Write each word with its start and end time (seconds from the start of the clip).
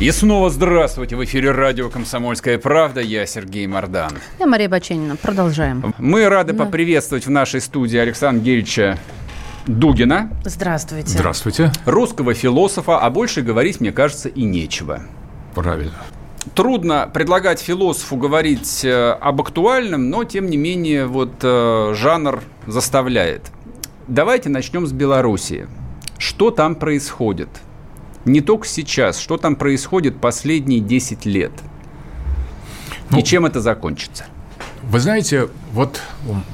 И 0.00 0.10
снова 0.12 0.48
здравствуйте. 0.48 1.14
В 1.14 1.22
эфире 1.24 1.50
радио 1.50 1.90
«Комсомольская 1.90 2.56
правда». 2.56 3.02
Я 3.02 3.26
Сергей 3.26 3.66
Мордан. 3.66 4.12
Я 4.38 4.46
Мария 4.46 4.66
Баченина. 4.66 5.16
Продолжаем. 5.16 5.94
Мы 5.98 6.26
рады 6.26 6.54
да. 6.54 6.64
поприветствовать 6.64 7.26
в 7.26 7.30
нашей 7.30 7.60
студии 7.60 7.98
Александра 7.98 8.42
Гельевича 8.42 8.98
Дугина. 9.66 10.30
Здравствуйте. 10.46 11.08
Здравствуйте. 11.08 11.70
Русского 11.84 12.32
философа, 12.32 12.98
а 12.98 13.10
больше 13.10 13.42
говорить, 13.42 13.80
мне 13.80 13.92
кажется, 13.92 14.30
и 14.30 14.42
нечего. 14.44 15.02
Правильно. 15.54 15.98
Трудно 16.54 17.06
предлагать 17.12 17.60
философу 17.60 18.16
говорить 18.16 18.82
э, 18.82 19.10
об 19.20 19.42
актуальном, 19.42 20.08
но, 20.08 20.24
тем 20.24 20.46
не 20.46 20.56
менее, 20.56 21.04
вот 21.08 21.34
э, 21.42 21.92
жанр 21.94 22.42
заставляет. 22.66 23.50
Давайте 24.08 24.48
начнем 24.48 24.86
с 24.86 24.92
Белоруссии. 24.92 25.68
Что 26.16 26.50
там 26.50 26.74
происходит? 26.74 27.50
Не 28.24 28.40
только 28.40 28.66
сейчас, 28.66 29.18
что 29.18 29.36
там 29.36 29.56
происходит 29.56 30.20
последние 30.20 30.80
10 30.80 31.24
лет. 31.26 31.52
Ну, 33.10 33.18
и 33.18 33.22
чем 33.24 33.46
это 33.46 33.60
закончится? 33.60 34.26
Вы 34.82 35.00
знаете, 35.00 35.48
вот 35.72 36.00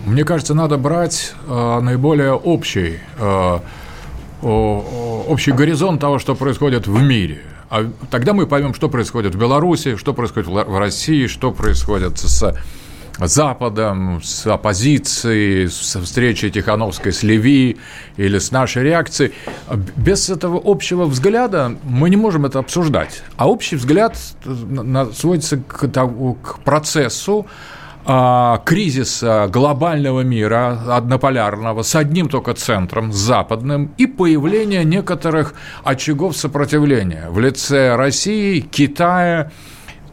мне 0.05 0.25
кажется, 0.25 0.55
надо 0.55 0.79
брать 0.79 1.35
э, 1.47 1.81
наиболее 1.81 2.33
общий, 2.33 2.99
э, 3.19 3.59
общий 4.43 5.53
горизонт 5.53 6.01
того, 6.01 6.19
что 6.19 6.35
происходит 6.35 6.87
в 6.87 7.03
мире. 7.03 7.43
А 7.69 7.91
тогда 8.11 8.33
мы 8.33 8.47
поймем, 8.47 8.75
что 8.75 8.89
происходит 8.89 9.35
в 9.35 9.39
Беларуси, 9.39 9.97
что 9.97 10.13
происходит 10.15 10.49
в 10.49 10.79
России, 10.79 11.27
что 11.27 11.53
происходит 11.53 12.19
с 12.19 12.55
Западом, 13.19 14.21
с 14.23 14.47
оппозицией, 14.47 15.69
со 15.69 16.01
встречей 16.01 16.51
Тихановской 16.51 17.13
с 17.13 17.23
Леви 17.23 17.79
или 18.17 18.39
с 18.39 18.51
нашей 18.51 18.83
реакцией. 18.83 19.33
Без 19.97 20.29
этого 20.29 20.61
общего 20.63 21.07
взгляда 21.07 21.77
мы 21.85 22.11
не 22.11 22.17
можем 22.17 22.47
это 22.47 22.59
обсуждать. 22.59 23.23
А 23.37 23.49
общий 23.49 23.77
взгляд 23.77 24.17
сводится 25.15 25.59
к, 25.59 25.89
к 25.89 26.59
процессу, 26.65 27.47
а, 28.09 28.63
кризиса 28.65 29.49
глобального 29.53 30.21
мира, 30.21 30.81
однополярного, 30.89 31.83
с 31.83 31.97
одним 31.97 32.29
только 32.29 32.55
центром, 32.55 33.13
с 33.13 33.17
западным, 33.17 33.93
и 33.99 34.07
появление 34.07 34.85
некоторых 34.85 35.55
очагов 35.83 36.37
сопротивления 36.37 37.27
в 37.31 37.41
лице 37.41 37.97
России, 37.97 38.61
Китая. 38.61 39.51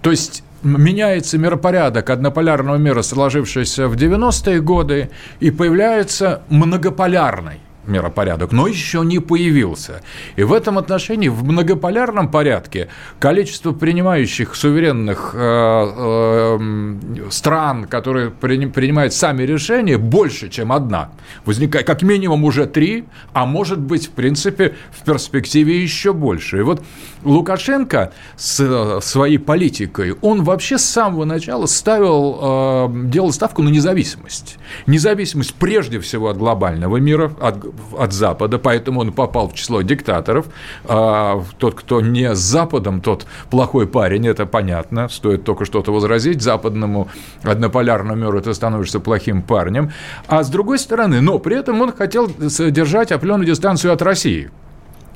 То 0.02 0.10
есть 0.10 0.43
меняется 0.64 1.38
миропорядок 1.38 2.10
однополярного 2.10 2.78
мира, 2.78 3.02
сложившийся 3.02 3.88
в 3.88 3.96
90-е 3.96 4.62
годы, 4.62 5.10
и 5.40 5.52
появляется 5.52 6.44
многополярный 6.50 7.60
миропорядок, 7.88 8.52
но 8.52 8.68
еще 8.68 9.02
не 9.04 9.20
появился. 9.20 10.02
И 10.36 10.44
в 10.44 10.54
этом 10.54 10.78
отношении, 10.78 11.30
в 11.30 11.44
многополярном 11.44 12.30
порядке, 12.30 12.90
количество 13.20 13.72
принимающих 13.72 14.56
суверенных 14.56 15.32
э, 15.34 15.40
э, 15.40 17.30
стран, 17.30 17.86
которые 17.86 18.32
при, 18.32 18.66
принимают 18.68 19.14
сами 19.14 19.44
решения, 19.44 19.98
больше, 19.98 20.50
чем 20.50 20.72
одна. 20.72 21.12
Возникает 21.46 21.86
как 21.86 22.02
минимум 22.02 22.44
уже 22.44 22.66
три, 22.66 23.06
а 23.34 23.46
может 23.46 23.80
быть, 23.80 24.08
в 24.08 24.12
принципе, 24.12 24.76
в 24.92 25.04
перспективе 25.04 25.82
еще 25.82 26.14
больше. 26.14 26.60
И 26.60 26.62
вот 26.62 26.84
Лукашенко 27.24 28.14
с 28.36 29.00
своей 29.02 29.38
политикой, 29.38 30.16
он 30.22 30.44
вообще 30.44 30.78
с 30.78 30.86
самого 30.86 31.26
начала 31.26 31.66
ставил, 31.66 32.40
э, 32.42 33.10
делал 33.10 33.32
ставку 33.32 33.62
на 33.62 33.70
независимость. 33.70 34.58
Независимость 34.88 35.56
прежде 35.56 36.00
всего 36.00 36.30
от 36.30 36.38
глобального 36.38 36.98
мира, 36.98 37.32
от 37.42 37.73
от 37.98 38.14
Запада, 38.14 38.60
поэтому 38.60 39.02
он 39.02 39.12
попал 39.12 39.50
в 39.50 39.54
число 39.54 39.82
диктаторов. 39.82 40.48
А 40.86 41.44
тот, 41.58 41.76
кто 41.76 42.02
не 42.02 42.36
с 42.36 42.40
Западом, 42.40 43.02
тот 43.02 43.26
плохой 43.50 43.88
парень, 43.88 44.28
это 44.28 44.46
понятно. 44.46 45.10
Стоит 45.10 45.44
только 45.44 45.66
что-то 45.66 45.92
возразить 45.92 46.42
западному 46.42 47.08
однополярному 47.44 48.20
миру, 48.20 48.42
ты 48.42 48.54
становишься 48.54 49.00
плохим 49.00 49.42
парнем. 49.42 49.92
А 50.28 50.44
с 50.44 50.50
другой 50.50 50.80
стороны, 50.80 51.22
но 51.22 51.40
при 51.40 51.58
этом 51.58 51.82
он 51.82 51.92
хотел 51.92 52.28
держать 52.28 53.12
определенную 53.12 53.48
дистанцию 53.48 53.94
от 53.94 54.02
России. 54.02 54.52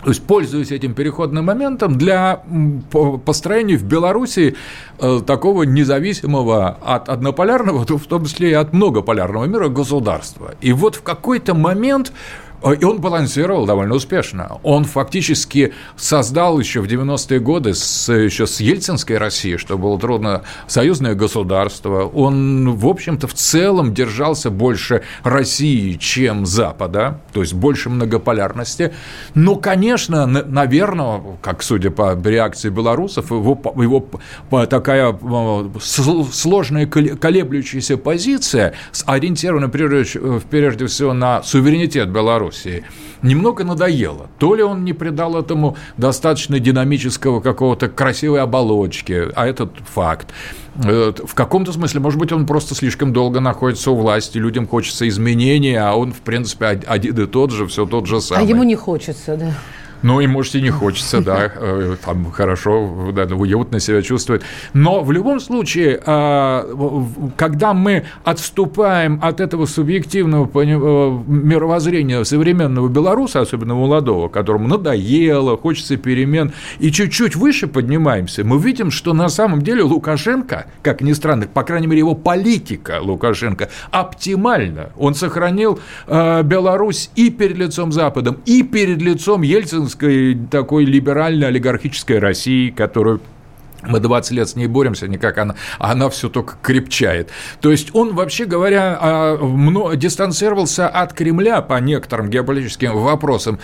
То 0.04 0.12
есть, 0.12 0.24
пользуясь 0.24 0.72
этим 0.72 0.94
переходным 0.94 1.46
моментом 1.46 1.98
для 1.98 2.44
построения 3.26 3.78
в 3.78 3.84
Беларуси 3.84 4.56
э, 5.00 5.22
такого 5.26 5.64
независимого 5.64 6.78
от 6.82 7.10
однополярного, 7.10 7.80
в 7.98 8.06
том 8.06 8.26
числе 8.26 8.52
и 8.52 8.54
от 8.54 8.74
многополярного 8.74 9.46
мира 9.46 9.70
государства. 9.70 10.54
И 10.62 10.72
вот 10.72 10.96
в 10.96 11.02
какой-то 11.02 11.56
момент 11.56 12.14
и 12.64 12.84
он 12.84 13.00
балансировал 13.00 13.66
довольно 13.66 13.96
успешно. 13.96 14.60
Он 14.64 14.84
фактически 14.84 15.74
создал 15.96 16.60
еще 16.60 16.82
в 16.82 16.86
90-е 16.86 17.40
годы 17.40 17.74
с, 17.74 18.12
еще 18.12 18.48
с 18.48 18.60
Ельцинской 18.60 19.18
Россией, 19.18 19.58
что 19.58 19.78
было 19.78 20.00
трудно, 20.00 20.44
союзное 20.68 21.14
государство. 21.14 22.06
Он, 22.06 22.76
в 22.76 22.88
общем-то, 22.88 23.28
в 23.28 23.34
целом 23.34 23.94
держался 23.94 24.50
больше 24.50 25.04
России, 25.24 25.94
чем 25.94 26.46
Запада, 26.46 27.22
то 27.34 27.42
есть 27.42 27.54
больше 27.54 27.90
многополярности. 27.90 28.94
Но, 29.36 29.56
конечно, 29.56 30.26
наверное, 30.26 31.22
как 31.42 31.62
судя 31.64 31.92
по 31.92 32.18
реакции 32.24 32.70
белорусов, 32.70 33.32
его, 33.32 33.60
его 33.76 34.66
такая 34.66 35.14
э, 35.14 35.70
сложная 35.82 36.88
колеблющаяся 36.88 37.98
позиция, 37.98 38.74
ориентирована 39.06 39.70
прежде, 39.70 40.20
прежде 40.50 40.88
всего 40.88 41.14
на 41.14 41.44
суверенитет 41.44 42.10
Беларуси, 42.10 42.48
Белоруссии, 42.58 42.84
немного 43.22 43.64
надоело. 43.64 44.28
То 44.40 44.56
ли 44.56 44.64
он 44.64 44.84
не 44.84 44.94
придал 44.94 45.38
этому 45.38 45.78
достаточно 45.98 46.60
динамического 46.60 47.40
какого-то 47.40 47.90
красивой 47.90 48.42
оболочки, 48.42 49.28
а 49.36 49.48
этот 49.48 49.72
факт. 49.86 50.30
Э, 50.84 51.14
в 51.24 51.34
каком-то 51.34 51.72
смысле, 51.74 52.00
может 52.00 52.20
быть, 52.20 52.32
он 52.32 52.46
просто 52.46 52.76
слишком 52.76 53.14
долго 53.14 53.40
находится 53.40 53.92
у 53.92 53.96
власти, 53.96 54.38
людям 54.38 54.68
хочется 54.68 55.08
изменения, 55.08 55.82
а 55.82 55.96
он, 55.96 56.14
в 56.14 56.22
принципе, 56.22 56.66
один 56.66 57.18
и 57.18 57.26
тот 57.26 57.52
же, 57.52 57.68
все 57.68 57.86
тот 57.86 58.08
же 58.08 58.22
самый. 58.22 58.46
А 58.46 58.48
ему 58.48 58.64
не 58.64 58.76
хочется, 58.76 59.38
да. 59.38 59.54
Ну, 60.04 60.20
и, 60.22 60.28
может, 60.28 60.56
и 60.56 60.62
не 60.62 60.70
хочется, 60.70 61.22
да, 61.22 61.52
э, 61.56 61.96
там 62.04 62.32
хорошо, 62.32 63.12
да, 63.14 63.24
уютно 63.36 63.80
себя 63.80 64.02
чувствовать. 64.02 64.44
Но 64.74 65.04
в 65.04 65.12
любом 65.12 65.40
случае, 65.40 66.00
а, 66.06 66.66
когда 67.36 67.74
мы 67.74 68.06
отступаем 68.24 69.20
от 69.22 69.40
этого 69.40 69.66
субъективного 69.66 70.46
э, 70.46 70.66
мировоззрения 71.28 72.24
современного 72.24 72.88
белоруса, 72.88 73.42
особенно 73.42 73.76
молодого, 73.76 74.28
которому 74.28 74.68
надоело, 74.68 75.58
хочется 75.58 75.98
перемен, 75.98 76.52
и 76.80 76.92
чуть-чуть 76.92 77.36
выше 77.36 77.68
поднимаемся, 77.68 78.44
мы 78.44 78.60
видим, 78.60 78.92
что 78.92 79.14
на 79.14 79.30
самом 79.30 79.62
деле 79.62 79.84
Лукашенко, 79.84 80.68
как 80.82 81.02
ни 81.02 81.14
странно, 81.14 81.48
по 81.48 81.64
крайней 81.64 81.88
мере, 81.88 82.00
его 82.00 82.16
политика 82.16 83.00
Лукашенко 83.02 83.70
оптимальна. 83.92 84.92
Он 84.98 85.16
сохранил 85.16 85.80
э, 86.08 86.44
Беларусь 86.44 87.10
и 87.16 87.30
перед 87.30 87.58
лицом 87.58 87.92
Западом, 87.92 88.38
и 88.46 88.64
перед 88.64 89.02
лицом 89.02 89.42
Ельцина 89.42 89.87
путинской 89.88 90.38
такой 90.52 90.86
либеральной 90.86 91.48
олигархической 91.48 92.20
России, 92.20 92.70
которую 92.70 93.22
мы 93.84 94.00
20 94.00 94.32
лет 94.32 94.50
с 94.50 94.56
ней 94.56 94.68
боремся, 94.68 95.08
никак 95.08 95.38
она, 95.38 95.56
она 95.80 96.10
все 96.10 96.30
только 96.30 96.56
крепчает. 96.62 97.30
То 97.62 97.72
есть 97.72 97.94
он, 97.94 98.16
вообще 98.16 98.46
говоря, 98.46 98.98
а, 99.00 99.96
дистанцировался 99.96 100.90
от 100.90 101.14
Кремля 101.14 101.62
по 101.62 101.80
некоторым 101.80 102.30
геополитическим 102.30 102.98
вопросам, 102.98 103.60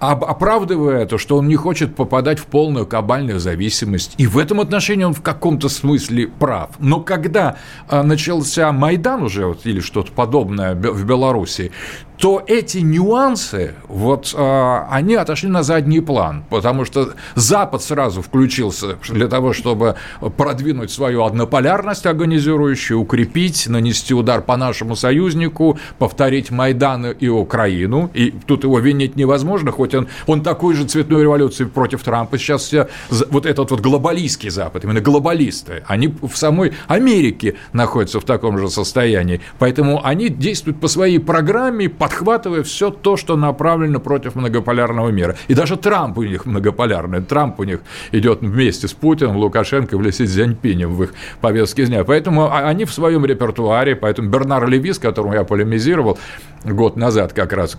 оправдывая 0.00 1.06
то, 1.06 1.18
что 1.18 1.36
он 1.36 1.48
не 1.48 1.56
хочет 1.56 1.94
попадать 1.94 2.38
в 2.38 2.46
полную 2.46 2.86
кабальную 2.86 3.38
зависимость. 3.38 4.14
И 4.16 4.26
в 4.26 4.38
этом 4.38 4.60
отношении 4.60 5.04
он 5.04 5.14
в 5.14 5.22
каком-то 5.22 5.68
смысле 5.68 6.28
прав. 6.28 6.70
Но 6.78 7.00
когда 7.00 7.58
а, 7.88 8.02
начался 8.02 8.72
Майдан 8.72 9.22
уже, 9.22 9.54
или 9.64 9.80
что-то 9.80 10.12
подобное 10.12 10.74
в 10.74 11.04
Беларуси, 11.04 11.72
то 12.18 12.42
эти 12.46 12.78
нюансы, 12.78 13.74
вот 13.86 14.34
э, 14.36 14.78
они 14.90 15.14
отошли 15.14 15.48
на 15.48 15.62
задний 15.62 16.00
план, 16.00 16.44
потому 16.50 16.84
что 16.84 17.14
Запад 17.36 17.80
сразу 17.80 18.22
включился 18.22 18.98
для 19.08 19.28
того, 19.28 19.52
чтобы 19.52 19.94
продвинуть 20.36 20.90
свою 20.90 21.22
однополярность 21.22 22.06
организующую, 22.06 22.98
укрепить, 22.98 23.68
нанести 23.68 24.14
удар 24.14 24.42
по 24.42 24.56
нашему 24.56 24.96
союзнику, 24.96 25.78
повторить 25.98 26.50
Майдан 26.50 27.06
и 27.12 27.28
Украину. 27.28 28.10
И 28.14 28.32
тут 28.46 28.64
его 28.64 28.80
винить 28.80 29.14
невозможно, 29.14 29.70
хоть 29.70 29.94
он, 29.94 30.08
он 30.26 30.42
такой 30.42 30.74
же 30.74 30.86
цветной 30.86 31.22
революции 31.22 31.66
против 31.66 32.02
Трампа. 32.02 32.36
Сейчас 32.36 32.62
все, 32.62 32.88
вот 33.30 33.46
этот 33.46 33.70
вот 33.70 33.80
глобалистский 33.80 34.50
Запад, 34.50 34.82
именно 34.82 35.00
глобалисты, 35.00 35.84
они 35.86 36.08
в 36.08 36.36
самой 36.36 36.72
Америке 36.88 37.54
находятся 37.72 38.18
в 38.18 38.24
таком 38.24 38.58
же 38.58 38.68
состоянии. 38.70 39.40
Поэтому 39.60 40.04
они 40.04 40.30
действуют 40.30 40.80
по 40.80 40.88
своей 40.88 41.20
программе, 41.20 41.88
по 41.88 42.07
подхватывая 42.08 42.62
все 42.62 42.90
то, 42.90 43.18
что 43.18 43.36
направлено 43.36 44.00
против 44.00 44.34
многополярного 44.34 45.10
мира. 45.10 45.36
И 45.48 45.54
даже 45.54 45.76
Трамп 45.76 46.16
у 46.16 46.22
них 46.22 46.46
многополярный. 46.46 47.20
Трамп 47.20 47.60
у 47.60 47.64
них 47.64 47.80
идет 48.12 48.40
вместе 48.40 48.88
с 48.88 48.94
Путиным, 48.94 49.36
Лукашенко 49.36 49.96
и 49.96 50.12
Си 50.12 50.26
Цзяньпинем 50.26 50.94
в 50.94 51.02
их 51.02 51.14
повестке 51.42 51.84
дня. 51.84 52.04
Поэтому 52.04 52.50
они 52.50 52.86
в 52.86 52.92
своем 52.92 53.26
репертуаре, 53.26 53.94
поэтому 53.94 54.30
Бернар 54.30 54.66
Леви, 54.66 54.94
с 54.94 54.98
которым 54.98 55.34
я 55.34 55.44
полемизировал 55.44 56.18
год 56.64 56.96
назад 56.96 57.34
как 57.34 57.52
раз, 57.52 57.76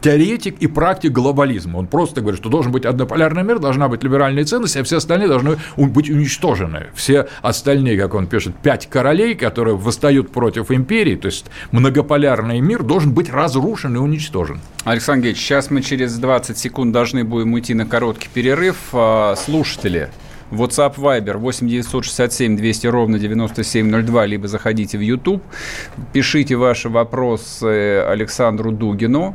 теоретик 0.00 0.56
и 0.60 0.66
практик 0.66 1.12
глобализма. 1.12 1.76
Он 1.76 1.86
просто 1.86 2.22
говорит, 2.22 2.40
что 2.40 2.48
должен 2.48 2.72
быть 2.72 2.86
однополярный 2.86 3.42
мир, 3.42 3.58
должна 3.58 3.88
быть 3.88 4.02
либеральная 4.02 4.44
ценность, 4.44 4.76
а 4.76 4.82
все 4.84 4.96
остальные 4.96 5.28
должны 5.28 5.58
быть 5.76 6.08
уничтожены. 6.08 6.86
Все 6.94 7.28
остальные, 7.42 8.00
как 8.00 8.14
он 8.14 8.26
пишет, 8.26 8.54
пять 8.56 8.88
королей, 8.88 9.34
которые 9.34 9.76
восстают 9.76 10.30
против 10.30 10.70
империи, 10.70 11.14
то 11.14 11.26
есть 11.26 11.46
многополярный 11.72 12.60
мир 12.60 12.82
должен 12.82 13.12
быть 13.12 13.30
разрушен 13.30 13.65
разрушен 13.66 13.96
и 13.96 13.98
уничтожен. 13.98 14.60
Александр 14.84 15.24
Геевич, 15.24 15.40
сейчас 15.40 15.70
мы 15.70 15.82
через 15.82 16.16
20 16.18 16.56
секунд 16.56 16.92
должны 16.92 17.24
будем 17.24 17.52
уйти 17.54 17.74
на 17.74 17.84
короткий 17.86 18.28
перерыв. 18.32 18.76
А, 18.92 19.34
слушатели, 19.36 20.10
WhatsApp 20.52 20.94
Viber 20.96 21.36
8 21.36 21.68
967 21.68 22.56
200 22.56 22.86
ровно 22.86 23.18
9702, 23.18 24.26
либо 24.26 24.46
заходите 24.46 24.98
в 24.98 25.00
YouTube, 25.00 25.42
пишите 26.12 26.56
ваши 26.56 26.88
вопросы 26.88 28.04
Александру 28.06 28.70
Дугину. 28.70 29.34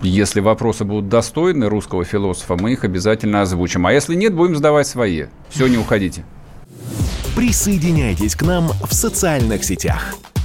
Если 0.00 0.40
вопросы 0.40 0.84
будут 0.84 1.08
достойны 1.08 1.68
русского 1.68 2.04
философа, 2.04 2.56
мы 2.56 2.72
их 2.72 2.84
обязательно 2.84 3.42
озвучим. 3.42 3.86
А 3.86 3.92
если 3.92 4.14
нет, 4.14 4.34
будем 4.34 4.56
задавать 4.56 4.86
свои. 4.86 5.26
Все, 5.48 5.66
не 5.68 5.76
уходите. 5.76 6.24
Присоединяйтесь 7.36 8.34
к 8.34 8.42
нам 8.42 8.68
в 8.68 8.92
социальных 8.92 9.64
сетях. 9.64 10.14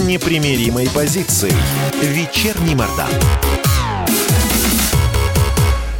с 0.00 0.02
непримиримой 0.02 0.88
позицией. 0.88 1.52
Вечерний 2.02 2.74
Мордан. 2.74 3.10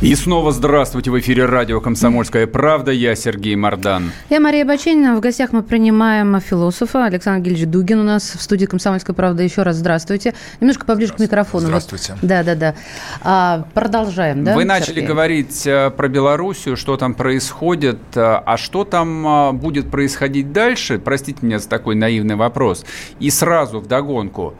И 0.00 0.14
снова 0.14 0.50
здравствуйте. 0.50 1.10
В 1.10 1.20
эфире 1.20 1.44
радио 1.44 1.78
«Комсомольская 1.82 2.46
правда». 2.46 2.90
Я 2.90 3.14
Сергей 3.14 3.54
Мордан. 3.54 4.12
Я 4.30 4.40
Мария 4.40 4.64
Баченина. 4.64 5.14
В 5.14 5.20
гостях 5.20 5.52
мы 5.52 5.62
принимаем 5.62 6.40
философа 6.40 7.04
Александр 7.04 7.44
Гильевич 7.44 7.66
Дугин 7.68 8.00
у 8.00 8.02
нас 8.04 8.22
в 8.34 8.40
студии 8.40 8.64
«Комсомольская 8.64 9.14
правда». 9.14 9.42
Еще 9.42 9.60
раз 9.62 9.76
здравствуйте. 9.76 10.32
Немножко 10.58 10.86
поближе 10.86 11.12
к 11.12 11.18
микрофону. 11.18 11.66
Здравствуйте. 11.66 12.14
Вот. 12.14 12.26
Да, 12.26 12.42
да, 12.42 12.54
да. 12.54 12.74
А, 13.20 13.66
продолжаем, 13.74 14.42
да, 14.42 14.54
Вы 14.54 14.64
начали 14.64 14.94
Сергей? 14.94 15.06
говорить 15.06 15.66
э, 15.66 15.90
про 15.90 16.08
Белоруссию, 16.08 16.78
что 16.78 16.96
там 16.96 17.12
происходит. 17.12 17.98
Э, 18.14 18.40
а 18.46 18.56
что 18.56 18.84
там 18.84 19.26
э, 19.26 19.52
будет 19.52 19.90
происходить 19.90 20.50
дальше? 20.50 20.98
Простите 20.98 21.40
меня 21.42 21.58
за 21.58 21.68
такой 21.68 21.94
наивный 21.94 22.36
вопрос. 22.36 22.86
И 23.18 23.28
сразу 23.28 23.80
вдогонку 23.80 24.54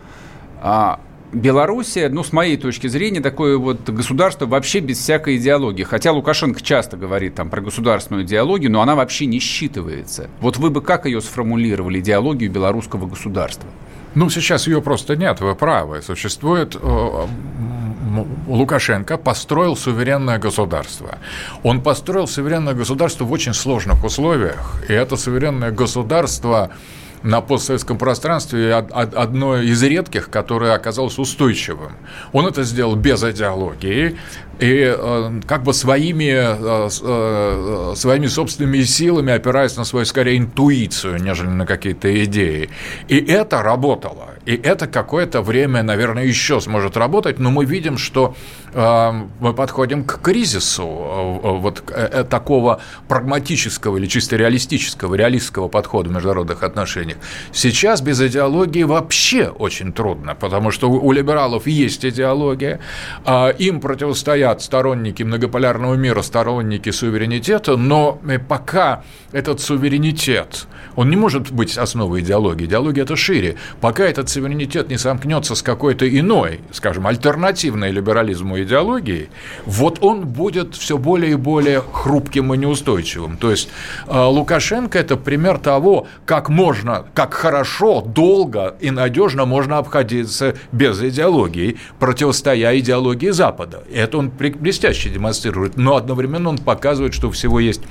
а, 0.61 1.01
Белоруссия, 1.33 2.09
ну, 2.09 2.25
с 2.25 2.33
моей 2.33 2.57
точки 2.57 2.89
зрения, 2.89 3.21
такое 3.21 3.57
вот 3.57 3.89
государство 3.89 4.47
вообще 4.47 4.81
без 4.81 4.99
всякой 4.99 5.37
идеологии. 5.37 5.85
Хотя 5.85 6.13
Лукашенко 6.13 6.61
часто 6.61 6.97
говорит 6.97 7.37
там 7.37 7.51
про 7.51 7.61
государственную 7.61 8.25
идеологию, 8.25 8.73
но 8.73 8.83
она 8.83 8.97
вообще 8.97 9.27
не 9.27 9.39
считывается. 9.39 10.29
Вот 10.41 10.57
вы 10.57 10.71
бы 10.71 10.83
как 10.83 11.07
ее 11.07 11.21
сформулировали, 11.21 12.01
идеологию 12.01 12.51
белорусского 12.51 13.07
государства? 13.07 13.69
Ну, 14.17 14.29
сейчас 14.29 14.67
ее 14.67 14.83
просто 14.83 15.15
нет, 15.15 15.41
вы 15.41 15.55
правы. 15.55 16.03
Существует 16.03 16.75
э, 16.75 17.27
Лукашенко 18.49 19.17
построил 19.17 19.77
суверенное 19.77 20.39
государство. 20.39 21.19
Он 21.63 21.81
построил 21.81 22.27
суверенное 22.27 22.75
государство 22.75 23.25
в 23.25 23.31
очень 23.31 23.55
сложных 23.55 24.03
условиях, 24.05 24.83
и 24.89 24.93
это 24.93 25.17
суверенное 25.17 25.71
государство 25.71 26.71
на 27.23 27.41
постсоветском 27.41 27.99
пространстве 27.99 28.75
одно 28.75 29.59
из 29.59 29.83
редких, 29.83 30.31
которое 30.31 30.73
оказалось 30.75 31.19
устойчивым. 31.19 31.93
Он 32.33 32.47
это 32.47 32.63
сделал 32.63 32.97
без 32.97 33.23
идеологии, 33.23 34.17
и 34.61 34.95
э, 34.97 35.41
как 35.47 35.63
бы 35.63 35.73
своими, 35.73 36.33
э, 36.33 36.89
э, 37.03 37.95
своими 37.97 38.27
собственными 38.27 38.83
силами, 38.83 39.33
опираясь 39.33 39.77
на 39.77 39.85
свою, 39.85 40.05
скорее, 40.05 40.37
интуицию, 40.37 41.23
нежели 41.23 41.49
на 41.49 41.67
какие-то 41.67 42.25
идеи. 42.25 42.69
И 43.09 43.17
это 43.19 43.63
работало. 43.63 44.29
И 44.45 44.55
это 44.55 44.87
какое-то 44.87 45.41
время, 45.43 45.83
наверное, 45.83 46.25
еще 46.25 46.61
сможет 46.61 46.97
работать, 46.97 47.39
но 47.39 47.51
мы 47.51 47.65
видим, 47.65 47.99
что 47.99 48.35
мы 48.73 49.55
подходим 49.55 50.05
к 50.05 50.21
кризису 50.23 50.87
вот 50.87 51.83
такого 52.31 52.81
прагматического 53.07 53.99
или 53.99 54.07
чисто 54.07 54.37
реалистического, 54.37 55.15
реалистского 55.15 55.69
подхода 55.69 56.09
в 56.09 56.13
международных 56.13 56.63
отношениях. 56.63 57.19
Сейчас 57.53 58.01
без 58.01 58.21
идеологии 58.21 58.85
вообще 58.85 59.49
очень 59.49 59.93
трудно, 59.93 60.35
потому 60.35 60.71
что 60.71 60.91
у 60.91 61.13
либералов 61.13 61.67
есть 61.67 62.05
идеология, 62.05 62.81
а 63.25 63.51
им 63.51 63.81
противостоят 63.81 64.50
говорят 64.51 64.63
сторонники 64.63 65.23
многополярного 65.23 65.95
мира, 65.95 66.23
сторонники 66.23 66.91
суверенитета, 66.91 67.77
но 67.77 68.19
э, 68.29 68.39
пока 68.39 69.05
этот 69.33 69.61
суверенитет, 69.61 70.67
он 70.97 71.09
не 71.09 71.17
может 71.17 71.53
быть 71.53 71.79
основой 71.79 72.21
идеологии. 72.21 72.65
Идеология– 72.65 73.03
это 73.05 73.15
шире. 73.17 73.57
Пока 73.81 74.05
этот 74.05 74.29
суверенитет 74.29 74.91
не 74.91 74.99
сомкнется 74.99 75.55
с 75.55 75.63
какой-то 75.63 76.05
иной, 76.09 76.61
скажем, 76.73 77.07
альтернативной 77.07 77.93
либерализму 77.93 78.61
идеологией, 78.61 79.29
вот 79.67 79.99
он 80.01 80.27
будет 80.27 80.75
все 80.75 80.99
более 80.99 81.33
и 81.33 81.37
более 81.37 81.81
хрупким 81.81 82.53
и 82.55 82.59
неустойчивым. 82.59 83.37
То 83.37 83.51
есть 83.51 83.69
э, 84.09 84.21
Лукашенко– 84.21 84.99
это 85.01 85.17
пример 85.17 85.59
того, 85.59 86.09
как 86.27 86.49
можно, 86.49 87.05
как 87.15 87.35
хорошо, 87.35 88.01
долго 88.01 88.75
и 88.81 88.91
надежно 88.91 89.47
можно 89.47 89.79
обходиться 89.79 90.55
без 90.73 91.01
идеологии, 91.01 91.77
противостоя 92.01 92.77
идеологии 92.79 93.31
Запада. 93.31 93.85
Это 93.95 94.19
он 94.19 94.31
блестяще 94.49 95.11
демонстрирует, 95.11 95.77
но 95.77 95.97
одновременно 95.97 96.49
он 96.49 96.59
показывает, 96.59 97.15
что 97.15 97.31
всего 97.31 97.61
есть 97.61 97.83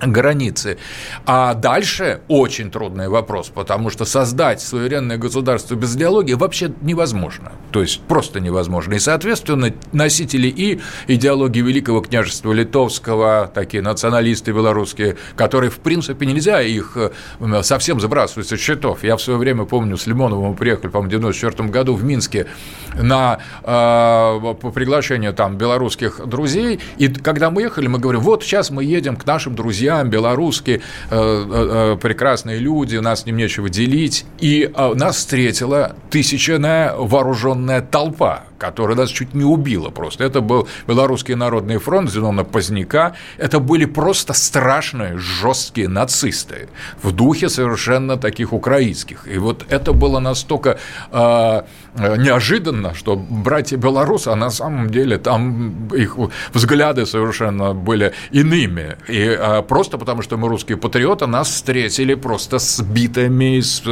границы. 0.00 0.78
А 1.26 1.54
дальше 1.54 2.20
очень 2.28 2.70
трудный 2.70 3.08
вопрос, 3.08 3.48
потому 3.48 3.90
что 3.90 4.04
создать 4.04 4.60
суверенное 4.60 5.16
государство 5.16 5.74
без 5.74 5.96
идеологии 5.96 6.34
вообще 6.34 6.72
невозможно. 6.82 7.52
То 7.72 7.82
есть 7.82 8.00
просто 8.02 8.40
невозможно. 8.40 8.94
И, 8.94 8.98
соответственно, 8.98 9.72
носители 9.92 10.48
и 10.48 10.80
идеологии 11.06 11.60
Великого 11.60 12.00
княжества 12.00 12.52
Литовского, 12.52 13.50
такие 13.52 13.82
националисты 13.82 14.52
белорусские, 14.52 15.16
которые, 15.36 15.70
в 15.70 15.78
принципе, 15.78 16.26
нельзя 16.26 16.62
их 16.62 16.96
э, 16.96 17.62
совсем 17.62 18.00
забрасывать 18.00 18.48
со 18.48 18.56
счетов. 18.56 19.04
Я 19.04 19.16
в 19.16 19.22
свое 19.22 19.38
время 19.38 19.64
помню, 19.64 19.96
с 19.96 20.06
Лимоновым 20.06 20.50
мы 20.50 20.54
приехали, 20.54 20.88
по-моему, 20.88 21.08
в 21.08 21.10
94 21.10 21.68
году 21.68 21.94
в 21.94 22.04
Минске 22.04 22.46
на 22.94 23.38
э, 23.62 24.54
по 24.54 24.70
приглашению 24.70 25.32
там 25.32 25.56
белорусских 25.56 26.26
друзей, 26.26 26.80
и 26.96 27.08
когда 27.08 27.50
мы 27.50 27.62
ехали, 27.62 27.86
мы 27.86 27.98
говорим, 27.98 28.20
вот 28.20 28.42
сейчас 28.42 28.70
мы 28.70 28.84
едем 28.84 29.16
к 29.16 29.26
нашим 29.26 29.54
друзьям 29.54 29.87
друзья, 29.88 30.04
белорусские, 30.04 30.76
э, 30.76 30.80
э, 31.10 31.92
э, 31.94 31.96
прекрасные 32.00 32.58
люди, 32.58 32.96
у 32.96 33.02
нас 33.02 33.22
с 33.22 33.26
ним 33.26 33.36
нечего 33.36 33.68
делить. 33.70 34.26
И 34.38 34.70
нас 34.94 35.16
встретила 35.16 35.96
тысячная 36.10 36.94
вооруженная 36.94 37.80
толпа 37.80 38.44
которая 38.58 38.96
нас 38.96 39.10
чуть 39.10 39.34
не 39.34 39.44
убила 39.44 39.90
просто. 39.90 40.24
Это 40.24 40.40
был 40.40 40.68
Белорусский 40.86 41.34
народный 41.34 41.78
фронт 41.78 42.10
Зенона 42.10 42.44
Поздняка. 42.44 43.14
Это 43.38 43.60
были 43.60 43.84
просто 43.84 44.32
страшные, 44.34 45.16
жесткие 45.18 45.88
нацисты 45.88 46.68
в 47.02 47.12
духе 47.12 47.48
совершенно 47.48 48.16
таких 48.16 48.52
украинских. 48.52 49.26
И 49.26 49.38
вот 49.38 49.64
это 49.70 49.92
было 49.92 50.20
настолько 50.20 50.78
э, 51.12 51.62
неожиданно, 51.94 52.94
что 52.94 53.16
братья 53.16 53.76
белорусы, 53.76 54.28
а 54.28 54.36
на 54.36 54.50
самом 54.50 54.90
деле 54.90 55.18
там 55.18 55.88
их 55.94 56.16
взгляды 56.52 57.06
совершенно 57.06 57.74
были 57.74 58.12
иными. 58.30 58.96
И 59.08 59.18
э, 59.18 59.62
просто 59.62 59.98
потому, 59.98 60.22
что 60.22 60.36
мы 60.36 60.48
русские 60.48 60.76
патриоты, 60.78 61.26
нас 61.26 61.48
встретили 61.48 62.14
просто 62.14 62.58
с 62.58 62.80
битами, 62.80 63.60
с 63.60 63.82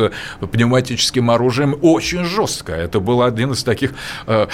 пневматическим 0.40 1.30
оружием 1.30 1.76
очень 1.82 2.24
жестко. 2.24 2.72
Это 2.72 3.00
был 3.00 3.22
один 3.22 3.52
из 3.52 3.62
таких, 3.62 3.92
э, 4.26 4.46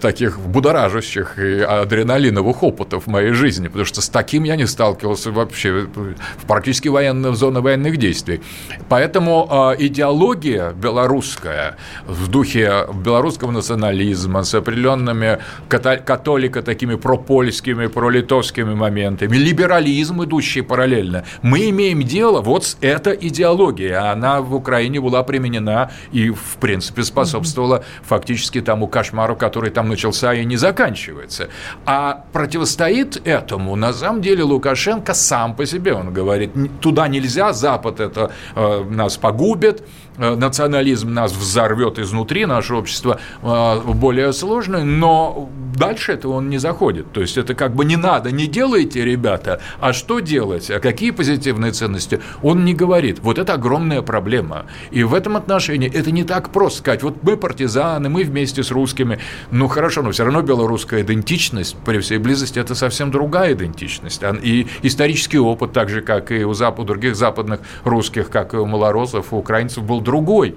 таких 0.00 0.38
будоражащих 0.38 1.38
и 1.38 1.60
адреналиновых 1.60 2.62
опытов 2.62 3.04
в 3.04 3.10
моей 3.10 3.32
жизни, 3.32 3.68
потому 3.68 3.84
что 3.84 4.00
с 4.00 4.08
таким 4.08 4.44
я 4.44 4.56
не 4.56 4.66
сталкивался 4.66 5.30
вообще 5.30 5.72
в 5.72 6.46
практически 6.46 6.88
военной, 6.88 7.30
в 7.30 7.36
зоне 7.36 7.60
военных 7.60 7.96
действий. 7.96 8.40
Поэтому 8.88 9.48
э, 9.50 9.84
идеология 9.86 10.72
белорусская 10.72 11.76
в 12.06 12.28
духе 12.28 12.86
белорусского 12.94 13.50
национализма 13.50 14.44
с 14.44 14.54
определенными 14.54 15.38
католика 15.68 16.62
такими 16.62 16.96
пропольскими, 16.96 17.86
пролитовскими 17.86 18.74
моментами, 18.74 19.36
либерализм, 19.36 20.22
идущий 20.24 20.62
параллельно. 20.62 21.24
Мы 21.42 21.70
имеем 21.70 22.02
дело 22.02 22.40
вот 22.40 22.64
с 22.64 22.76
этой 22.80 23.16
идеологией. 23.20 23.94
Она 23.94 24.40
в 24.40 24.54
Украине 24.54 25.00
была 25.00 25.22
применена 25.22 25.90
и, 26.12 26.30
в 26.30 26.56
принципе, 26.60 27.02
способствовала 27.02 27.84
фактически 28.02 28.60
тому 28.60 28.88
кошмару, 28.88 29.33
который 29.34 29.70
там 29.70 29.88
начался 29.88 30.34
и 30.34 30.44
не 30.44 30.56
заканчивается. 30.56 31.48
А 31.86 32.24
противостоит 32.32 33.26
этому, 33.26 33.76
на 33.76 33.92
самом 33.92 34.22
деле, 34.22 34.42
Лукашенко 34.42 35.14
сам 35.14 35.54
по 35.54 35.66
себе. 35.66 35.94
Он 35.94 36.12
говорит, 36.12 36.52
туда 36.80 37.08
нельзя, 37.08 37.52
Запад 37.52 38.00
это 38.00 38.32
э, 38.54 38.84
нас 38.90 39.16
погубит, 39.16 39.82
Э, 40.16 40.36
национализм 40.36 41.12
нас 41.12 41.32
взорвет 41.32 41.98
изнутри, 41.98 42.46
наше 42.46 42.74
общество 42.74 43.18
э, 43.42 43.80
более 43.94 44.32
сложное, 44.32 44.84
но 44.84 45.48
дальше 45.76 46.12
этого 46.12 46.34
он 46.34 46.48
не 46.48 46.58
заходит. 46.58 47.10
То 47.12 47.20
есть 47.20 47.36
это 47.36 47.54
как 47.54 47.74
бы 47.74 47.84
не 47.84 47.96
надо, 47.96 48.30
не 48.30 48.46
делайте, 48.46 49.04
ребята, 49.04 49.60
а 49.80 49.92
что 49.92 50.20
делать, 50.20 50.70
а 50.70 50.78
какие 50.78 51.10
позитивные 51.10 51.72
ценности, 51.72 52.20
он 52.42 52.64
не 52.64 52.74
говорит. 52.74 53.18
Вот 53.20 53.38
это 53.38 53.54
огромная 53.54 54.02
проблема. 54.02 54.66
И 54.92 55.02
в 55.02 55.14
этом 55.14 55.36
отношении 55.36 55.92
это 55.92 56.12
не 56.12 56.22
так 56.22 56.50
просто 56.50 56.78
сказать, 56.78 57.02
вот 57.02 57.22
мы 57.22 57.36
партизаны, 57.36 58.08
мы 58.08 58.22
вместе 58.22 58.62
с 58.62 58.70
русскими, 58.70 59.18
ну 59.50 59.68
хорошо, 59.68 60.02
но 60.02 60.10
все 60.10 60.24
равно 60.24 60.42
белорусская 60.42 61.02
идентичность 61.02 61.76
при 61.84 61.98
всей 61.98 62.18
близости 62.18 62.58
это 62.58 62.74
совсем 62.74 63.10
другая 63.10 63.52
идентичность. 63.52 64.22
И 64.42 64.66
исторический 64.82 65.38
опыт, 65.38 65.72
так 65.72 65.88
же, 65.88 66.00
как 66.00 66.30
и 66.32 66.44
у, 66.44 66.54
запад, 66.54 66.80
у 66.80 66.84
других 66.84 67.16
западных 67.16 67.60
русских, 67.84 68.30
как 68.30 68.54
и 68.54 68.56
у 68.56 68.66
малоросов, 68.66 69.32
у 69.32 69.38
украинцев, 69.38 69.84
был 69.84 70.00
другой. 70.00 70.56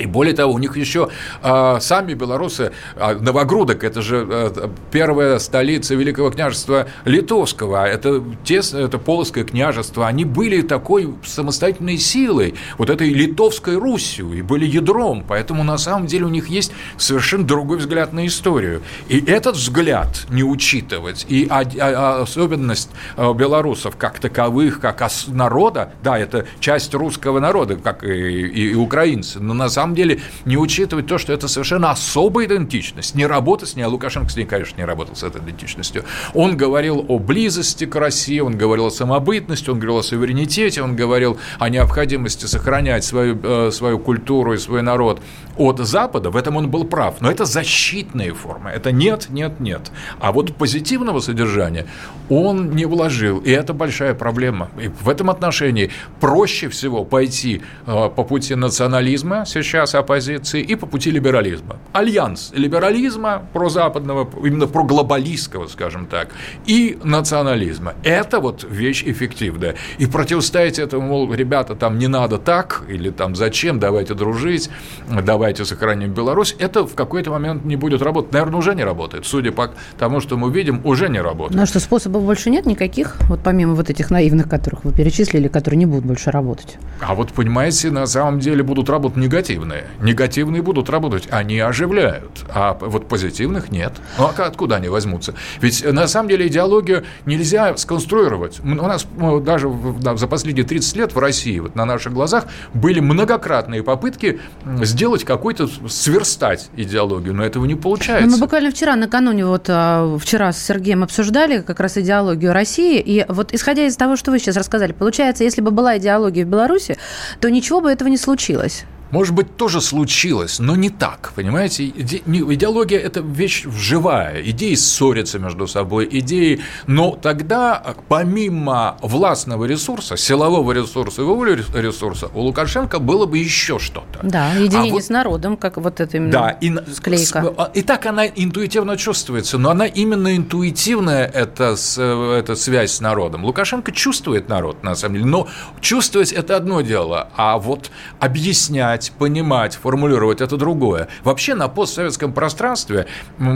И 0.00 0.06
более 0.06 0.34
того, 0.34 0.54
у 0.54 0.58
них 0.58 0.76
еще 0.76 1.10
э, 1.42 1.78
сами 1.80 2.14
белорусы, 2.14 2.72
э, 2.96 3.14
Новогрудок, 3.14 3.84
это 3.84 4.02
же 4.02 4.26
э, 4.28 4.68
первая 4.90 5.38
столица 5.38 5.94
Великого 5.94 6.30
княжества 6.30 6.86
Литовского, 7.04 7.86
это, 7.86 8.22
те, 8.44 8.58
это 8.58 8.98
Полоцкое 8.98 9.44
княжество, 9.44 10.06
они 10.06 10.24
были 10.24 10.62
такой 10.62 11.14
самостоятельной 11.24 11.98
силой, 11.98 12.54
вот 12.78 12.90
этой 12.90 13.10
литовской 13.10 13.76
Русью, 13.76 14.32
и 14.32 14.42
были 14.42 14.66
ядром, 14.66 15.24
поэтому 15.26 15.64
на 15.64 15.78
самом 15.78 16.06
деле 16.06 16.26
у 16.26 16.30
них 16.30 16.48
есть 16.48 16.72
совершенно 16.96 17.44
другой 17.44 17.78
взгляд 17.78 18.12
на 18.12 18.26
историю. 18.26 18.82
И 19.08 19.22
этот 19.26 19.56
взгляд 19.56 20.26
не 20.30 20.42
учитывать, 20.42 21.26
и 21.28 21.46
а, 21.50 21.62
а, 21.80 22.22
особенность 22.22 22.90
э, 23.16 23.32
белорусов 23.34 23.96
как 23.96 24.18
таковых, 24.18 24.80
как 24.80 25.00
народа, 25.28 25.92
да, 26.02 26.18
это 26.18 26.46
часть 26.60 26.94
русского 26.94 27.40
народа, 27.40 27.76
как 27.76 28.04
и, 28.04 28.08
и, 28.08 28.70
и 28.70 28.74
украинцы, 28.74 29.40
но 29.40 29.54
на 29.54 29.68
самом 29.68 29.89
самом 29.90 29.96
деле 29.96 30.20
не 30.44 30.56
учитывать 30.56 31.06
то, 31.06 31.18
что 31.18 31.32
это 31.32 31.48
совершенно 31.48 31.90
особая 31.90 32.46
идентичность. 32.46 33.14
Не 33.14 33.26
работать 33.26 33.70
с 33.70 33.76
ней, 33.76 33.82
а 33.82 33.88
Лукашенко 33.88 34.30
с 34.30 34.36
ней, 34.36 34.44
конечно, 34.44 34.76
не 34.76 34.84
работал 34.84 35.16
с 35.16 35.22
этой 35.22 35.40
идентичностью. 35.40 36.04
Он 36.34 36.56
говорил 36.56 37.04
о 37.08 37.18
близости 37.18 37.86
к 37.86 37.96
России, 37.96 38.40
он 38.40 38.56
говорил 38.56 38.86
о 38.86 38.90
самобытности, 38.90 39.70
он 39.70 39.78
говорил 39.78 39.98
о 39.98 40.02
суверенитете, 40.02 40.82
он 40.82 40.96
говорил 40.96 41.38
о 41.58 41.68
необходимости 41.68 42.46
сохранять 42.46 43.04
свою, 43.04 43.38
э, 43.42 43.70
свою 43.72 43.98
культуру 43.98 44.54
и 44.54 44.58
свой 44.58 44.82
народ 44.82 45.20
от 45.56 45.78
Запада. 45.78 46.30
В 46.30 46.36
этом 46.36 46.56
он 46.56 46.70
был 46.70 46.84
прав. 46.84 47.20
Но 47.20 47.30
это 47.30 47.44
защитные 47.44 48.32
формы. 48.32 48.70
Это 48.70 48.92
нет, 48.92 49.26
нет, 49.30 49.60
нет. 49.60 49.90
А 50.20 50.32
вот 50.32 50.54
позитивного 50.54 51.20
содержания 51.20 51.86
он 52.28 52.70
не 52.76 52.86
вложил. 52.86 53.38
И 53.38 53.50
это 53.50 53.74
большая 53.74 54.14
проблема. 54.14 54.68
И 54.80 54.88
в 54.88 55.08
этом 55.08 55.30
отношении 55.30 55.90
проще 56.20 56.68
всего 56.68 57.04
пойти 57.04 57.62
э, 57.86 58.10
по 58.16 58.24
пути 58.24 58.54
национализма 58.54 59.44
сейчас, 59.46 59.79
сейчас 59.80 59.94
оппозиции 59.94 60.60
и 60.60 60.74
по 60.74 60.86
пути 60.86 61.10
либерализма. 61.10 61.76
Альянс 61.92 62.52
либерализма 62.54 63.42
прозападного, 63.52 64.28
именно 64.44 64.66
проглобалистского, 64.66 65.66
скажем 65.68 66.06
так, 66.06 66.28
и 66.66 66.98
национализма. 67.02 67.94
Это 68.02 68.40
вот 68.40 68.66
вещь 68.68 69.04
эффективная. 69.06 69.76
И 69.98 70.06
противостоять 70.06 70.78
этому, 70.78 71.08
мол, 71.08 71.32
ребята, 71.32 71.74
там 71.74 71.98
не 71.98 72.08
надо 72.08 72.38
так, 72.38 72.82
или 72.88 73.10
там 73.10 73.34
зачем, 73.34 73.78
давайте 73.78 74.14
дружить, 74.14 74.70
давайте 75.08 75.64
сохраним 75.64 76.12
Беларусь, 76.12 76.54
это 76.58 76.86
в 76.86 76.94
какой-то 76.94 77.30
момент 77.30 77.64
не 77.64 77.76
будет 77.76 78.02
работать. 78.02 78.32
Наверное, 78.32 78.58
уже 78.58 78.74
не 78.74 78.84
работает. 78.84 79.26
Судя 79.26 79.52
по 79.52 79.70
тому, 79.98 80.20
что 80.20 80.36
мы 80.36 80.50
видим, 80.52 80.80
уже 80.84 81.08
не 81.08 81.20
работает. 81.20 81.58
Ну 81.58 81.66
что, 81.66 81.80
способов 81.80 82.22
больше 82.24 82.50
нет 82.50 82.66
никаких? 82.66 83.16
Вот 83.28 83.40
помимо 83.42 83.74
вот 83.74 83.88
этих 83.88 84.10
наивных, 84.10 84.48
которых 84.48 84.84
вы 84.84 84.92
перечислили, 84.92 85.48
которые 85.48 85.78
не 85.78 85.86
будут 85.86 86.04
больше 86.04 86.30
работать? 86.30 86.76
А 87.00 87.14
вот, 87.14 87.32
понимаете, 87.32 87.90
на 87.90 88.06
самом 88.06 88.40
деле 88.40 88.62
будут 88.62 88.90
работать 88.90 89.16
негативно 89.16 89.59
негативные. 89.60 89.84
Негативные 90.00 90.62
будут 90.62 90.90
работать, 90.90 91.28
они 91.30 91.58
оживляют, 91.58 92.44
а 92.52 92.76
вот 92.80 93.08
позитивных 93.08 93.70
нет. 93.70 93.92
Ну, 94.18 94.26
а 94.26 94.46
откуда 94.46 94.76
они 94.76 94.88
возьмутся? 94.88 95.34
Ведь 95.60 95.84
на 95.84 96.06
самом 96.08 96.28
деле 96.28 96.46
идеологию 96.46 97.04
нельзя 97.26 97.76
сконструировать. 97.76 98.60
У 98.60 98.66
нас 98.66 99.06
даже 99.42 99.70
за 100.16 100.26
последние 100.26 100.64
30 100.64 100.96
лет 100.96 101.14
в 101.14 101.18
России, 101.18 101.58
вот 101.58 101.74
на 101.74 101.84
наших 101.84 102.12
глазах, 102.12 102.44
были 102.74 103.00
многократные 103.00 103.82
попытки 103.82 104.40
сделать 104.82 105.24
какой-то, 105.24 105.68
сверстать 105.88 106.70
идеологию, 106.76 107.34
но 107.34 107.44
этого 107.44 107.64
не 107.64 107.74
получается. 107.74 108.26
Ну, 108.26 108.32
мы 108.32 108.38
буквально 108.38 108.70
вчера, 108.70 108.96
накануне, 108.96 109.46
вот 109.46 109.66
а, 109.68 110.18
вчера 110.18 110.52
с 110.52 110.58
Сергеем 110.62 111.02
обсуждали 111.02 111.60
как 111.60 111.80
раз 111.80 111.96
идеологию 111.96 112.52
России, 112.52 113.00
и 113.00 113.24
вот 113.28 113.52
исходя 113.52 113.86
из 113.86 113.96
того, 113.96 114.16
что 114.16 114.30
вы 114.30 114.38
сейчас 114.38 114.56
рассказали, 114.56 114.92
получается, 114.92 115.44
если 115.44 115.60
бы 115.60 115.70
была 115.70 115.98
идеология 115.98 116.44
в 116.44 116.48
Беларуси, 116.48 116.96
то 117.40 117.50
ничего 117.50 117.80
бы 117.80 117.90
этого 117.90 118.08
не 118.08 118.16
случилось 118.16 118.84
может 119.10 119.34
быть, 119.34 119.56
тоже 119.56 119.80
случилось, 119.80 120.58
но 120.58 120.76
не 120.76 120.90
так, 120.90 121.32
понимаете? 121.34 121.86
Идеология– 121.86 122.98
это 123.00 123.20
вещь 123.20 123.64
живая, 123.64 124.42
идеи 124.42 124.74
ссорятся 124.74 125.38
между 125.38 125.66
собой, 125.66 126.08
идеи, 126.10 126.60
но 126.86 127.18
тогда 127.20 127.94
помимо 128.08 128.96
властного 129.02 129.64
ресурса, 129.64 130.16
силового 130.16 130.72
ресурса 130.72 131.22
и 131.22 131.24
воли 131.24 131.62
ресурса, 131.74 132.30
у 132.34 132.40
Лукашенко 132.40 132.98
было 132.98 133.26
бы 133.26 133.38
еще 133.38 133.78
что-то. 133.78 134.20
Да, 134.22 134.52
единение 134.52 134.92
а 134.92 134.94
вот, 134.94 135.04
с 135.04 135.08
народом, 135.08 135.56
как 135.56 135.76
вот 135.76 136.00
это 136.00 136.16
именно 136.16 136.32
да, 136.32 136.50
и, 136.50 136.72
склейка. 136.92 137.54
А, 137.56 137.70
и 137.74 137.82
так 137.82 138.06
она 138.06 138.26
интуитивно 138.26 138.96
чувствуется, 138.96 139.58
но 139.58 139.70
она 139.70 139.86
именно 139.86 140.36
интуитивная, 140.36 141.26
эта, 141.26 141.76
эта 141.98 142.54
связь 142.56 142.92
с 142.92 143.00
народом. 143.00 143.44
Лукашенко 143.44 143.92
чувствует 143.92 144.48
народ, 144.48 144.82
на 144.82 144.94
самом 144.94 145.14
деле, 145.14 145.26
но 145.26 145.48
чувствовать– 145.80 146.32
это 146.40 146.56
одно 146.56 146.80
дело, 146.80 147.30
а 147.36 147.58
вот 147.58 147.90
объяснять, 148.18 148.99
знать, 149.00 149.12
понимать, 149.18 149.74
формулировать– 149.74 150.40
это 150.42 150.56
другое. 150.56 151.08
Вообще 151.24 151.54
на 151.54 151.68
постсоветском 151.68 152.32
пространстве 152.32 153.06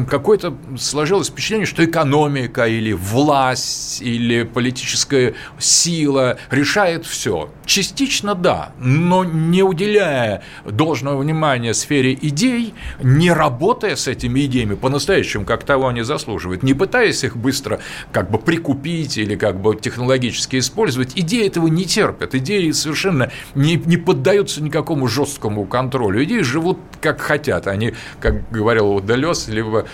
какое-то 0.08 0.54
сложилось 0.78 1.28
впечатление, 1.28 1.66
что 1.66 1.84
экономика 1.84 2.66
или 2.66 2.92
власть 2.92 4.00
или 4.02 4.44
политическая 4.44 5.34
сила 5.58 6.38
решает 6.50 7.06
все. 7.06 7.50
Частично 7.66 8.34
да, 8.34 8.72
но 8.78 9.24
не 9.24 9.62
уделяя 9.62 10.42
должного 10.64 11.20
внимания 11.22 11.74
сфере 11.74 12.14
идей, 12.14 12.74
не 13.02 13.32
работая 13.32 13.96
с 13.96 14.08
этими 14.08 14.44
идеями 14.46 14.74
по-настоящему, 14.74 15.44
как 15.44 15.64
того 15.64 15.88
они 15.88 16.02
заслуживают, 16.02 16.62
не 16.62 16.74
пытаясь 16.74 17.24
их 17.24 17.36
быстро 17.36 17.80
как 18.12 18.30
бы 18.30 18.38
прикупить 18.38 19.18
или 19.18 19.36
как 19.36 19.60
бы 19.60 19.76
технологически 19.76 20.58
использовать, 20.58 21.12
идеи 21.16 21.46
этого 21.46 21.68
не 21.68 21.84
терпят, 21.84 22.34
идеи 22.34 22.70
совершенно 22.72 23.30
не, 23.54 23.76
не 23.76 23.96
поддаются 23.96 24.62
никакому 24.62 25.08
жесткому 25.08 25.33
жесткому 25.34 25.66
контролю. 25.66 26.22
Идеи 26.24 26.42
живут 26.42 26.78
как 27.00 27.20
хотят. 27.20 27.66
Они, 27.66 27.92
как 28.20 28.50
говорил 28.50 29.00
Делес, 29.00 29.48
либо, 29.48 29.84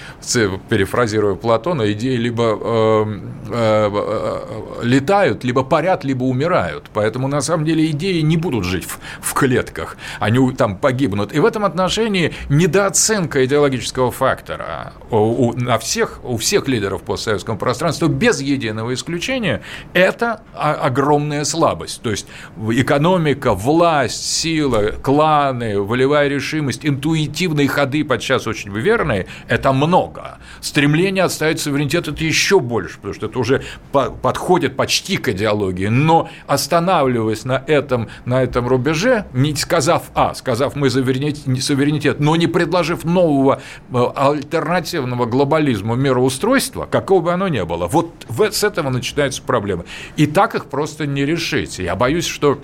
перефразируя 0.68 1.34
Платона, 1.34 1.90
идеи 1.92 2.16
либо 2.16 2.58
э, 2.62 3.20
э, 3.50 3.90
э, 3.92 4.84
летают, 4.84 5.44
либо 5.44 5.64
парят, 5.64 6.04
либо 6.04 6.24
умирают. 6.24 6.90
Поэтому, 6.92 7.28
на 7.28 7.40
самом 7.40 7.64
деле, 7.64 7.90
идеи 7.90 8.20
не 8.20 8.36
будут 8.36 8.64
жить 8.64 8.84
в, 8.84 9.00
в 9.20 9.34
клетках. 9.34 9.96
Они 10.20 10.52
там 10.52 10.76
погибнут. 10.76 11.34
И 11.34 11.40
в 11.40 11.44
этом 11.44 11.64
отношении 11.64 12.32
недооценка 12.48 13.44
идеологического 13.44 14.10
фактора 14.10 14.92
у, 15.10 15.16
у, 15.16 15.52
на 15.54 15.78
всех, 15.78 16.20
у 16.22 16.36
всех 16.36 16.68
лидеров 16.68 17.02
постсоветского 17.02 17.56
пространства 17.56 18.06
без 18.06 18.40
единого 18.40 18.94
исключения– 18.94 19.62
это 19.94 20.42
огромная 20.54 21.44
слабость. 21.44 22.02
То 22.02 22.10
есть 22.10 22.26
экономика, 22.70 23.54
власть, 23.54 24.24
сила, 24.24 24.92
кланы, 25.30 25.80
волевая 25.80 26.28
решимость, 26.28 26.84
интуитивные 26.84 27.68
ходы 27.68 28.04
подчас 28.04 28.46
очень 28.46 28.76
верные– 28.76 29.26
это 29.48 29.72
много. 29.72 30.38
Стремление 30.60 31.24
отставить 31.24 31.60
суверенитет– 31.60 32.08
это 32.08 32.24
еще 32.24 32.58
больше, 32.58 32.96
потому 32.96 33.14
что 33.14 33.26
это 33.26 33.38
уже 33.38 33.62
подходит 33.92 34.76
почти 34.76 35.16
к 35.16 35.28
идеологии. 35.28 35.86
Но 35.86 36.28
останавливаясь 36.46 37.44
на 37.44 37.62
этом, 37.66 38.08
на 38.24 38.42
этом 38.42 38.66
рубеже, 38.66 39.26
не 39.32 39.54
сказав 39.54 40.10
«а», 40.14 40.34
сказав 40.34 40.74
«мы 40.74 40.90
суверенитет», 40.90 42.20
но 42.20 42.36
не 42.36 42.46
предложив 42.46 43.04
нового 43.04 43.60
э, 43.92 44.04
альтернативного 44.16 45.26
глобализму 45.26 45.94
мироустройства, 45.94 46.88
какого 46.90 47.20
бы 47.20 47.32
оно 47.32 47.48
ни 47.48 47.62
было, 47.62 47.86
вот 47.86 48.26
с 48.50 48.64
этого 48.64 48.90
начинаются 48.90 49.42
проблемы. 49.42 49.84
И 50.16 50.26
так 50.26 50.54
их 50.54 50.66
просто 50.66 51.06
не 51.06 51.24
решить. 51.24 51.78
Я 51.78 51.94
боюсь, 51.94 52.26
что 52.26 52.60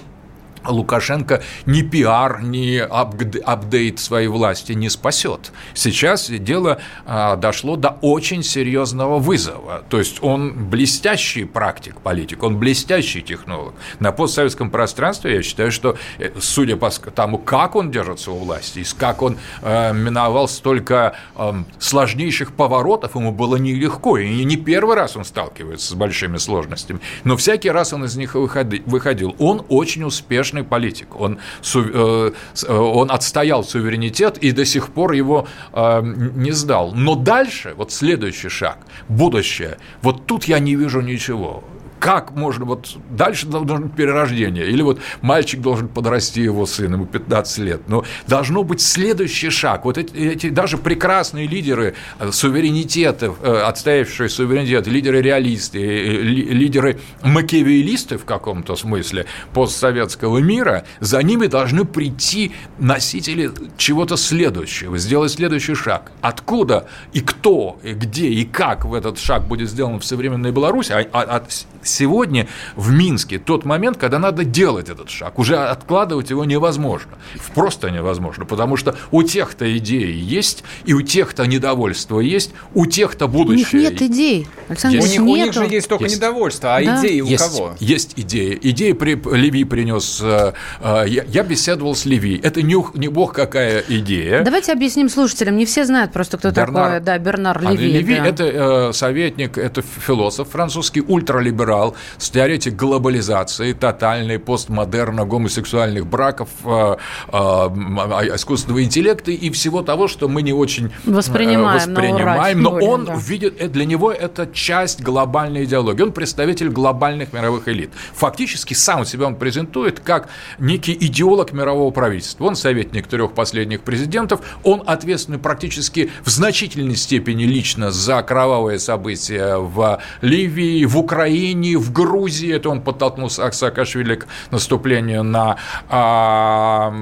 Лукашенко 0.69 1.43
ни 1.67 1.83
пиар, 1.83 2.43
ни 2.43 2.77
апдейт 2.79 3.99
своей 3.99 4.29
власти 4.29 4.73
не 4.73 4.89
спасет. 4.89 5.53
Сейчас 5.75 6.29
дело 6.31 6.79
а, 7.05 7.37
дошло 7.37 7.77
до 7.77 7.99
очень 8.01 8.43
серьезного 8.43 9.19
вызова. 9.19 9.85
То 9.89 9.99
есть 9.99 10.23
он 10.23 10.69
блестящий 10.69 11.45
практик, 11.45 12.01
политик, 12.01 12.43
он 12.43 12.59
блестящий 12.59 13.23
технолог. 13.23 13.75
На 14.01 14.13
постсоветском 14.13 14.71
пространстве 14.71 15.37
я 15.37 15.43
считаю, 15.43 15.73
что, 15.73 15.97
э, 16.19 16.31
судя 16.41 16.77
по 16.77 16.91
тому, 16.91 17.39
как 17.39 17.77
он 17.77 17.91
держится 17.91 18.31
у 18.31 18.39
власти, 18.39 18.81
и 18.81 18.85
как 18.99 19.23
он 19.23 19.39
э, 19.63 19.93
миновал 19.93 20.49
столько 20.49 21.15
э, 21.37 21.53
сложнейших 21.79 22.53
поворотов, 22.53 23.15
ему 23.15 23.33
было 23.33 23.57
нелегко. 23.57 24.19
И 24.19 24.45
не 24.45 24.57
первый 24.57 24.97
раз 24.97 25.17
он 25.17 25.25
сталкивается 25.25 25.89
с 25.89 25.95
большими 25.95 26.39
сложностями, 26.39 27.01
но 27.25 27.37
всякий 27.37 27.71
раз 27.71 27.93
он 27.93 28.05
из 28.05 28.17
них 28.17 28.35
выходил. 28.35 29.35
Он 29.39 29.65
очень 29.69 30.05
успешно 30.05 30.56
успешный 30.57 30.65
политик. 30.65 31.21
Он, 31.21 31.39
э, 31.75 32.33
э, 32.69 32.73
он 32.73 33.11
отстоял 33.11 33.65
суверенитет 33.65 34.39
и 34.45 34.53
до 34.53 34.65
сих 34.65 34.89
пор 34.89 35.13
его 35.13 35.47
э, 35.73 36.03
не 36.37 36.53
сдал. 36.53 36.93
Но 36.95 37.15
дальше, 37.15 37.75
вот 37.77 37.93
следующий 37.93 38.49
шаг, 38.49 38.79
будущее, 39.09 39.77
вот 40.03 40.27
тут 40.27 40.49
я 40.49 40.59
не 40.59 40.77
вижу 40.77 41.01
ничего 41.01 41.63
как 41.99 42.33
можно, 42.33 42.65
вот 42.65 42.97
дальше 43.11 43.47
должно 43.47 43.87
быть 43.87 43.95
перерождение, 43.95 44.69
или 44.69 44.83
вот 44.83 45.01
мальчик 45.23 45.61
должен 45.61 45.89
подрасти 45.89 46.41
его 46.41 46.67
сын, 46.67 46.93
ему 46.93 47.07
15 47.07 47.59
лет, 47.59 47.83
но 47.89 48.05
должно 48.27 48.63
быть 48.63 48.81
следующий 48.81 49.51
шаг, 49.51 49.85
вот 49.85 49.99
эти, 49.99 50.15
эти 50.15 50.51
даже 50.51 50.79
прекрасные 50.79 51.47
лидеры 51.47 51.95
э, 52.19 52.31
суверенитетов, 52.33 53.39
э, 53.43 53.63
отстоявшие 53.63 54.29
суверенитет, 54.29 54.87
лидеры-реалисты, 54.87 55.79
э, 55.79 56.23
лидеры 56.23 56.99
макиавеллисты 57.23 58.19
в 58.19 58.25
каком-то 58.25 58.77
смысле 58.77 59.27
постсоветского 59.53 60.39
мира, 60.39 60.85
за 61.01 61.23
ними 61.23 61.47
должны 61.47 61.85
прийти 61.85 62.53
носители 62.79 63.51
чего-то 63.77 64.17
следующего, 64.17 64.99
сделать 64.99 65.33
следующий 65.33 65.75
шаг. 65.75 66.13
Откуда 66.21 66.89
и 67.13 67.21
кто, 67.21 67.79
и 67.83 67.93
где, 67.93 68.29
и 68.29 68.45
как 68.45 68.85
в 68.85 68.95
этот 68.95 69.19
шаг 69.19 69.47
будет 69.47 69.71
сделан 69.71 70.01
в 70.01 70.05
современной 70.05 70.53
Беларуси, 70.53 70.93
а, 70.93 71.07
а, 71.13 71.45
сегодня 71.87 72.49
в 72.75 72.93
Минске 72.93 73.39
тот 73.39 73.65
момент, 73.65 73.97
когда 73.97 74.19
надо 74.19 74.45
делать 74.45 74.89
этот 74.89 75.11
шаг. 75.11 75.39
Уже 75.39 75.57
откладывать 75.57 76.31
его 76.31 76.45
невозможно. 76.45 77.13
Просто 77.55 77.91
невозможно, 77.91 78.45
потому 78.45 78.77
что 78.77 78.97
у 79.11 79.23
тех-то 79.23 79.77
идеи 79.79 80.15
есть, 80.15 80.65
и 80.85 80.95
у 80.95 81.03
тех-то 81.03 81.45
недовольство 81.47 82.21
есть, 82.21 82.53
у 82.75 82.87
тех-то 82.87 83.29
будущее. 83.29 83.67
У 83.73 83.77
них 83.77 83.93
нет 83.93 84.03
идей. 84.03 84.49
Александр 84.69 84.97
есть. 84.99 85.19
У, 85.19 85.23
них, 85.23 85.31
у 85.31 85.37
них 85.37 85.53
же 85.53 85.65
есть 85.65 85.89
только 85.89 86.05
есть. 86.05 86.17
недовольство, 86.17 86.77
а 86.77 86.85
да. 86.85 87.01
идеи 87.01 87.21
у 87.21 87.27
есть, 87.27 87.45
кого? 87.45 87.75
Есть 87.79 88.13
идеи. 88.17 88.59
Идеи 88.61 88.93
при, 88.93 89.15
Леви 89.15 89.65
принес. 89.65 90.21
Э, 90.23 90.53
э, 90.81 91.05
я, 91.07 91.25
я 91.25 91.43
беседовал 91.43 91.95
с 91.95 92.05
Леви. 92.05 92.41
Это 92.43 92.63
не, 92.63 92.77
не 92.95 93.09
бог 93.09 93.33
какая 93.33 93.85
идея. 93.89 94.43
Давайте 94.43 94.73
объясним 94.73 95.09
слушателям. 95.09 95.57
Не 95.57 95.67
все 95.67 95.85
знают 95.85 96.13
просто, 96.13 96.39
кто 96.39 96.51
Бернар, 96.51 96.87
такой 96.87 97.01
да, 97.01 97.19
Бернар 97.19 97.61
Леви. 97.61 97.87
А 97.87 97.99
Леви 97.99 98.17
да. 98.17 98.27
это 98.27 98.45
э, 98.45 98.93
советник, 98.93 99.59
это 99.59 99.83
философ 99.83 100.49
французский, 100.51 101.01
ультралиберал 101.01 101.76
либерал, 101.77 101.95
теоретик 102.19 102.77
глобализации, 102.77 103.73
тотальной, 103.73 104.39
постмодерна, 104.39 105.25
гомосексуальных 105.25 106.07
браков, 106.07 106.49
э, 106.65 106.97
э, 107.33 107.37
искусственного 107.37 108.83
интеллекта 108.83 109.31
и 109.31 109.51
всего 109.51 109.83
того, 109.83 110.09
что 110.09 110.29
мы 110.29 110.43
не 110.43 110.53
очень 110.53 110.87
э, 110.87 110.91
воспринимаем, 111.11 111.75
воспринимаем 111.75 112.63
но 112.63 112.71
он 112.71 113.05
да. 113.05 113.15
видит, 113.15 113.73
для 113.73 113.85
него 113.85 114.13
это 114.13 114.47
часть 114.47 115.03
глобальной 115.03 115.65
идеологии. 115.65 116.03
Он 116.03 116.13
представитель 116.13 116.69
глобальных 116.69 117.33
мировых 117.33 117.69
элит. 117.69 117.91
Фактически 118.15 118.75
сам 118.75 119.05
себя 119.05 119.27
он 119.27 119.37
презентует 119.37 120.01
как 120.01 120.29
некий 120.59 120.97
идеолог 120.99 121.53
мирового 121.53 121.91
правительства. 121.91 122.45
Он 122.45 122.57
советник 122.57 123.07
трех 123.07 123.33
последних 123.33 123.83
президентов, 123.83 124.41
он 124.63 124.83
ответственный 124.87 125.39
практически 125.39 126.11
в 126.25 126.29
значительной 126.29 126.97
степени 126.97 127.45
лично 127.45 127.91
за 127.91 128.23
кровавые 128.23 128.79
события 128.79 129.57
в 129.57 130.01
Ливии, 130.21 130.85
в 130.85 130.99
Украине, 130.99 131.66
Армении, 131.67 131.77
в 131.77 131.93
Грузии, 131.93 132.55
это 132.55 132.71
он 132.71 132.81
подтолкнул 132.81 133.31
Саакашвили 133.31 134.17
к 134.17 134.27
наступлению 134.51 135.23
на 135.23 135.57
а, 135.89 136.93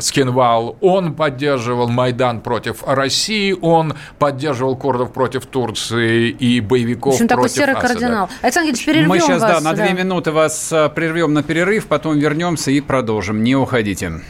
Скинвал, 0.00 0.76
он 0.80 1.14
поддерживал 1.14 1.88
Майдан 1.88 2.40
против 2.40 2.82
России, 2.86 3.54
он 3.60 3.94
поддерживал 4.18 4.76
курдов 4.76 5.12
против 5.12 5.46
Турции 5.46 6.28
и 6.28 6.60
боевиков 6.60 7.14
в 7.14 7.16
общем, 7.16 7.28
против 7.28 7.36
такой 7.36 7.48
серый 7.48 7.74
Асада. 7.74 7.94
кардинал. 7.94 8.28
Александр 8.42 8.70
Ильич, 8.70 8.84
перервем 8.84 9.08
Мы 9.08 9.20
сейчас, 9.20 9.42
вас, 9.42 9.62
да, 9.62 9.70
на 9.70 9.74
две 9.74 9.92
минуты 9.92 10.32
вас 10.32 10.72
а, 10.72 10.88
прервем 10.88 11.32
на 11.32 11.42
перерыв, 11.42 11.86
потом 11.86 12.18
вернемся 12.18 12.70
и 12.70 12.80
продолжим. 12.80 13.42
Не 13.42 13.56
уходите. 13.56 14.20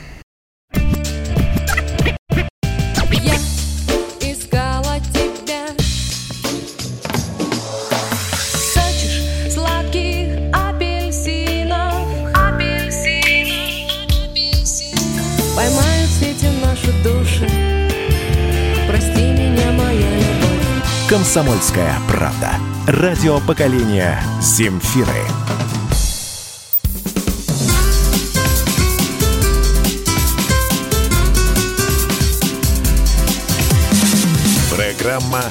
«Комсомольская 21.08 21.94
правда». 22.08 22.54
Радио 22.88 23.38
поколения 23.38 24.20
«Земфиры». 24.42 25.06
Программа 34.74 35.44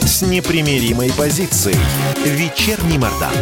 с 0.00 0.22
непримиримой 0.22 1.12
позицией. 1.12 1.76
Вечерний 2.24 2.96
Мордан. 2.96 3.34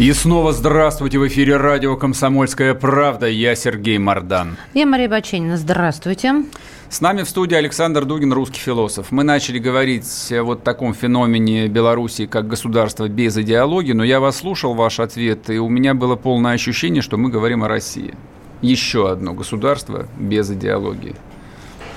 И 0.00 0.10
снова 0.14 0.54
здравствуйте 0.54 1.18
в 1.18 1.28
эфире 1.28 1.58
радио 1.58 1.94
«Комсомольская 1.94 2.72
правда». 2.72 3.26
Я 3.26 3.54
Сергей 3.54 3.98
Мордан. 3.98 4.56
Я 4.72 4.86
Мария 4.86 5.10
Баченина. 5.10 5.58
Здравствуйте. 5.58 6.46
С 6.88 7.02
нами 7.02 7.22
в 7.22 7.28
студии 7.28 7.54
Александр 7.54 8.06
Дугин, 8.06 8.32
русский 8.32 8.60
философ. 8.60 9.08
Мы 9.10 9.24
начали 9.24 9.58
говорить 9.58 10.32
о 10.32 10.42
вот 10.42 10.64
таком 10.64 10.94
феномене 10.94 11.68
Беларуси 11.68 12.24
как 12.24 12.48
государства 12.48 13.08
без 13.08 13.36
идеологии, 13.36 13.92
но 13.92 14.02
я 14.02 14.20
вас 14.20 14.38
слушал, 14.38 14.72
ваш 14.72 15.00
ответ, 15.00 15.50
и 15.50 15.58
у 15.58 15.68
меня 15.68 15.92
было 15.92 16.16
полное 16.16 16.54
ощущение, 16.54 17.02
что 17.02 17.18
мы 17.18 17.28
говорим 17.28 17.62
о 17.62 17.68
России. 17.68 18.14
Еще 18.62 19.10
одно 19.10 19.34
государство 19.34 20.08
без 20.18 20.50
идеологии. 20.50 21.14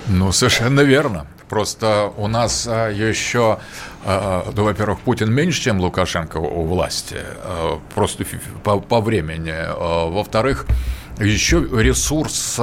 Ну, 0.09 0.33
совершенно 0.33 0.81
верно. 0.81 1.25
Просто 1.49 2.11
у 2.17 2.27
нас 2.27 2.67
а, 2.67 2.89
еще, 2.89 3.59
а, 4.05 4.51
ну, 4.55 4.63
во-первых, 4.63 4.99
Путин 5.01 5.31
меньше, 5.31 5.61
чем 5.61 5.79
Лукашенко 5.79 6.37
у 6.37 6.65
власти, 6.65 7.17
а, 7.43 7.79
просто 7.93 8.25
по, 8.63 8.79
по 8.79 9.01
времени. 9.01 9.53
Во-вторых, 10.11 10.65
еще 11.19 11.59
ресурс 11.59 12.57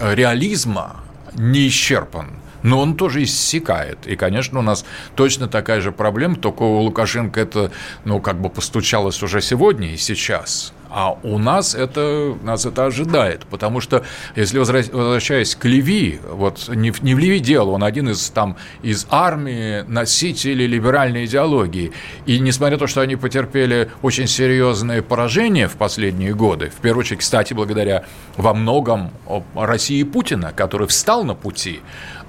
реализма 0.00 0.96
не 1.34 1.68
исчерпан 1.68 2.30
но 2.66 2.80
он 2.80 2.96
тоже 2.96 3.22
иссякает. 3.22 4.06
И, 4.06 4.16
конечно, 4.16 4.58
у 4.58 4.62
нас 4.62 4.84
точно 5.14 5.46
такая 5.46 5.80
же 5.80 5.92
проблема, 5.92 6.34
только 6.34 6.62
у 6.62 6.80
Лукашенко 6.80 7.40
это, 7.40 7.70
ну, 8.04 8.20
как 8.20 8.40
бы 8.40 8.50
постучалось 8.50 9.22
уже 9.22 9.40
сегодня 9.40 9.92
и 9.92 9.96
сейчас. 9.96 10.72
А 10.88 11.18
у 11.22 11.38
нас 11.38 11.74
это, 11.74 12.36
нас 12.42 12.64
это 12.64 12.86
ожидает, 12.86 13.46
потому 13.46 13.80
что, 13.80 14.04
если 14.34 14.58
возвращаясь 14.58 15.54
к 15.54 15.64
Леви, 15.64 16.20
вот 16.30 16.68
не, 16.68 16.92
не 17.02 17.14
в 17.14 17.18
Леви 17.18 17.40
дело, 17.40 17.70
он 17.70 17.84
один 17.84 18.08
из, 18.10 18.30
там, 18.30 18.56
из 18.82 19.06
армии 19.10 19.82
носителей 19.88 20.66
либеральной 20.66 21.24
идеологии. 21.24 21.92
И 22.26 22.38
несмотря 22.38 22.76
на 22.76 22.80
то, 22.80 22.86
что 22.86 23.00
они 23.00 23.16
потерпели 23.16 23.90
очень 24.02 24.26
серьезные 24.26 25.02
поражения 25.02 25.68
в 25.68 25.76
последние 25.76 26.34
годы, 26.34 26.70
в 26.70 26.80
первую 26.80 27.00
очередь, 27.00 27.20
кстати, 27.20 27.52
благодаря 27.52 28.04
во 28.36 28.54
многом 28.54 29.10
России 29.54 30.02
Путина, 30.02 30.52
который 30.54 30.86
встал 30.86 31.24
на 31.24 31.34
пути 31.34 31.80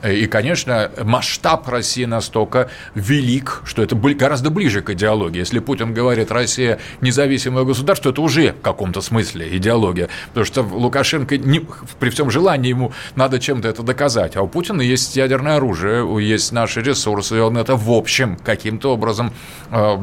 и, 0.03 0.27
конечно, 0.27 0.91
масштаб 1.03 1.67
России 1.67 2.05
настолько 2.05 2.69
велик, 2.93 3.61
что 3.65 3.81
это 3.81 3.95
гораздо 3.95 4.49
ближе 4.51 4.81
к 4.81 4.91
идеологии. 4.91 5.39
Если 5.39 5.59
Путин 5.59 5.93
говорит 5.93 6.31
«Россия 6.31 6.79
независимое 7.01 7.63
государство», 7.63 8.11
это 8.11 8.21
уже 8.21 8.53
в 8.53 8.61
каком-то 8.61 9.01
смысле 9.01 9.57
идеология. 9.57 10.09
Потому 10.29 10.45
что 10.45 10.61
Лукашенко, 10.61 11.37
не, 11.37 11.65
при 11.99 12.09
всем 12.09 12.29
желании 12.29 12.69
ему 12.69 12.93
надо 13.15 13.39
чем-то 13.39 13.67
это 13.67 13.81
доказать. 13.81 14.35
А 14.35 14.43
у 14.43 14.47
Путина 14.47 14.81
есть 14.81 15.15
ядерное 15.15 15.57
оружие, 15.57 16.05
есть 16.23 16.51
наши 16.51 16.81
ресурсы, 16.81 17.37
и 17.37 17.39
он 17.39 17.57
это 17.57 17.75
в 17.75 17.91
общем 17.91 18.37
каким-то 18.37 18.93
образом 18.93 19.33
э, 19.71 19.97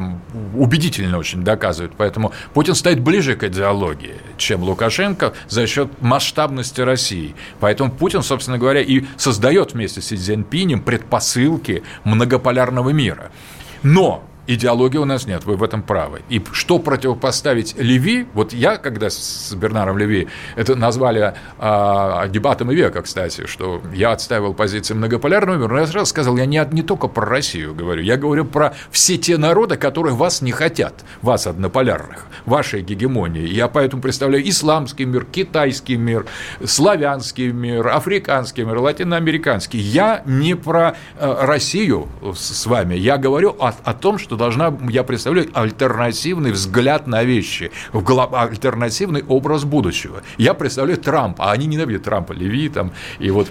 убедительно 0.55 1.17
очень 1.17 1.43
доказывает. 1.43 1.93
Поэтому 1.95 2.33
Путин 2.53 2.75
стоит 2.75 2.99
ближе 2.99 3.35
к 3.35 3.43
идеологии, 3.43 4.15
чем 4.37 4.63
Лукашенко 4.63 5.33
за 5.47 5.67
счет 5.67 5.89
масштабности 6.01 6.81
России. 6.81 7.33
Поэтому 7.61 7.91
Путин, 7.91 8.23
собственно 8.23 8.57
говоря, 8.57 8.81
и 8.81 9.05
создает 9.15 9.73
вместе 9.73 9.84
вместе 9.85 10.01
с 10.01 10.05
Си 10.05 10.15
Цзиньпинем 10.17 10.81
предпосылки 10.81 11.83
многополярного 12.03 12.89
мира. 12.89 13.31
Но 13.83 14.23
идеологии 14.47 14.97
у 14.97 15.05
нас 15.05 15.25
нет, 15.25 15.45
вы 15.45 15.55
в 15.55 15.63
этом 15.63 15.81
правы. 15.81 16.21
И 16.29 16.41
что 16.51 16.79
противопоставить 16.79 17.75
Леви, 17.77 18.27
вот 18.33 18.53
я, 18.53 18.77
когда 18.77 19.09
с 19.09 19.53
Бернаром 19.55 19.97
Леви, 19.97 20.27
это 20.55 20.75
назвали 20.75 21.33
а, 21.57 22.27
дебатом 22.27 22.69
века, 22.69 23.01
кстати, 23.01 23.45
что 23.47 23.81
я 23.93 24.11
отстаивал 24.11 24.53
позиции 24.53 24.93
многополярного 24.93 25.57
мира, 25.57 25.73
но 25.73 25.79
я 25.79 25.87
сразу 25.87 26.07
сказал, 26.07 26.37
я 26.37 26.45
не, 26.45 26.65
не 26.71 26.81
только 26.81 27.07
про 27.07 27.25
Россию 27.25 27.73
говорю, 27.73 28.01
я 28.03 28.17
говорю 28.17 28.45
про 28.45 28.73
все 28.91 29.17
те 29.17 29.37
народы, 29.37 29.77
которые 29.77 30.15
вас 30.15 30.41
не 30.41 30.51
хотят, 30.51 31.03
вас 31.21 31.47
однополярных, 31.47 32.25
вашей 32.45 32.81
гегемонии. 32.81 33.47
Я 33.47 33.67
поэтому 33.67 34.01
представляю 34.01 34.47
исламский 34.47 35.05
мир, 35.05 35.25
китайский 35.25 35.97
мир, 35.97 36.25
славянский 36.63 37.51
мир, 37.51 37.87
африканский 37.87 38.63
мир, 38.63 38.77
латиноамериканский. 38.77 39.79
Я 39.79 40.21
не 40.25 40.55
про 40.55 40.95
э, 41.17 41.35
Россию 41.41 42.07
с 42.35 42.65
вами, 42.65 42.95
я 42.95 43.17
говорю 43.17 43.55
о, 43.59 43.73
о 43.83 43.93
том, 43.93 44.17
что 44.17 44.34
что 44.35 44.37
должна, 44.37 44.77
я 44.89 45.03
представляю, 45.03 45.49
альтернативный 45.53 46.51
взгляд 46.51 47.07
на 47.07 47.23
вещи, 47.23 47.71
альтернативный 47.93 49.23
образ 49.27 49.63
будущего. 49.63 50.23
Я 50.37 50.53
представляю 50.53 50.99
Трампа, 50.99 51.45
а 51.45 51.51
они 51.51 51.67
ненавидят 51.67 52.03
Трампа, 52.03 52.33
Леви 52.33 52.69
там, 52.69 52.91
и 53.19 53.31
вот 53.31 53.47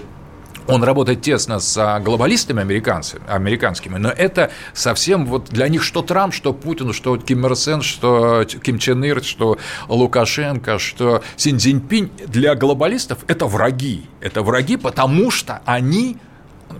он 0.67 0.83
работает 0.83 1.21
тесно 1.21 1.59
с 1.59 1.99
глобалистами 2.03 2.61
американцами, 2.61 3.23
американскими, 3.27 3.97
но 3.97 4.09
это 4.09 4.51
совсем 4.73 5.25
вот 5.25 5.49
для 5.49 5.67
них 5.67 5.83
что 5.83 6.01
Трамп, 6.01 6.33
что 6.33 6.53
Путин, 6.53 6.93
что 6.93 7.17
Ким 7.17 7.45
Ир 7.45 7.55
Сен, 7.55 7.81
что 7.81 8.43
Ким 8.45 8.79
Чен 8.79 9.03
Ир, 9.03 9.23
что 9.23 9.57
Лукашенко, 9.87 10.79
что 10.79 11.23
Син 11.35 11.57
Цзиньпинь, 11.57 12.11
для 12.27 12.55
глобалистов 12.55 13.19
это 13.27 13.45
враги. 13.45 14.05
Это 14.21 14.41
враги, 14.41 14.77
потому 14.77 15.29
что 15.29 15.61
они 15.65 16.17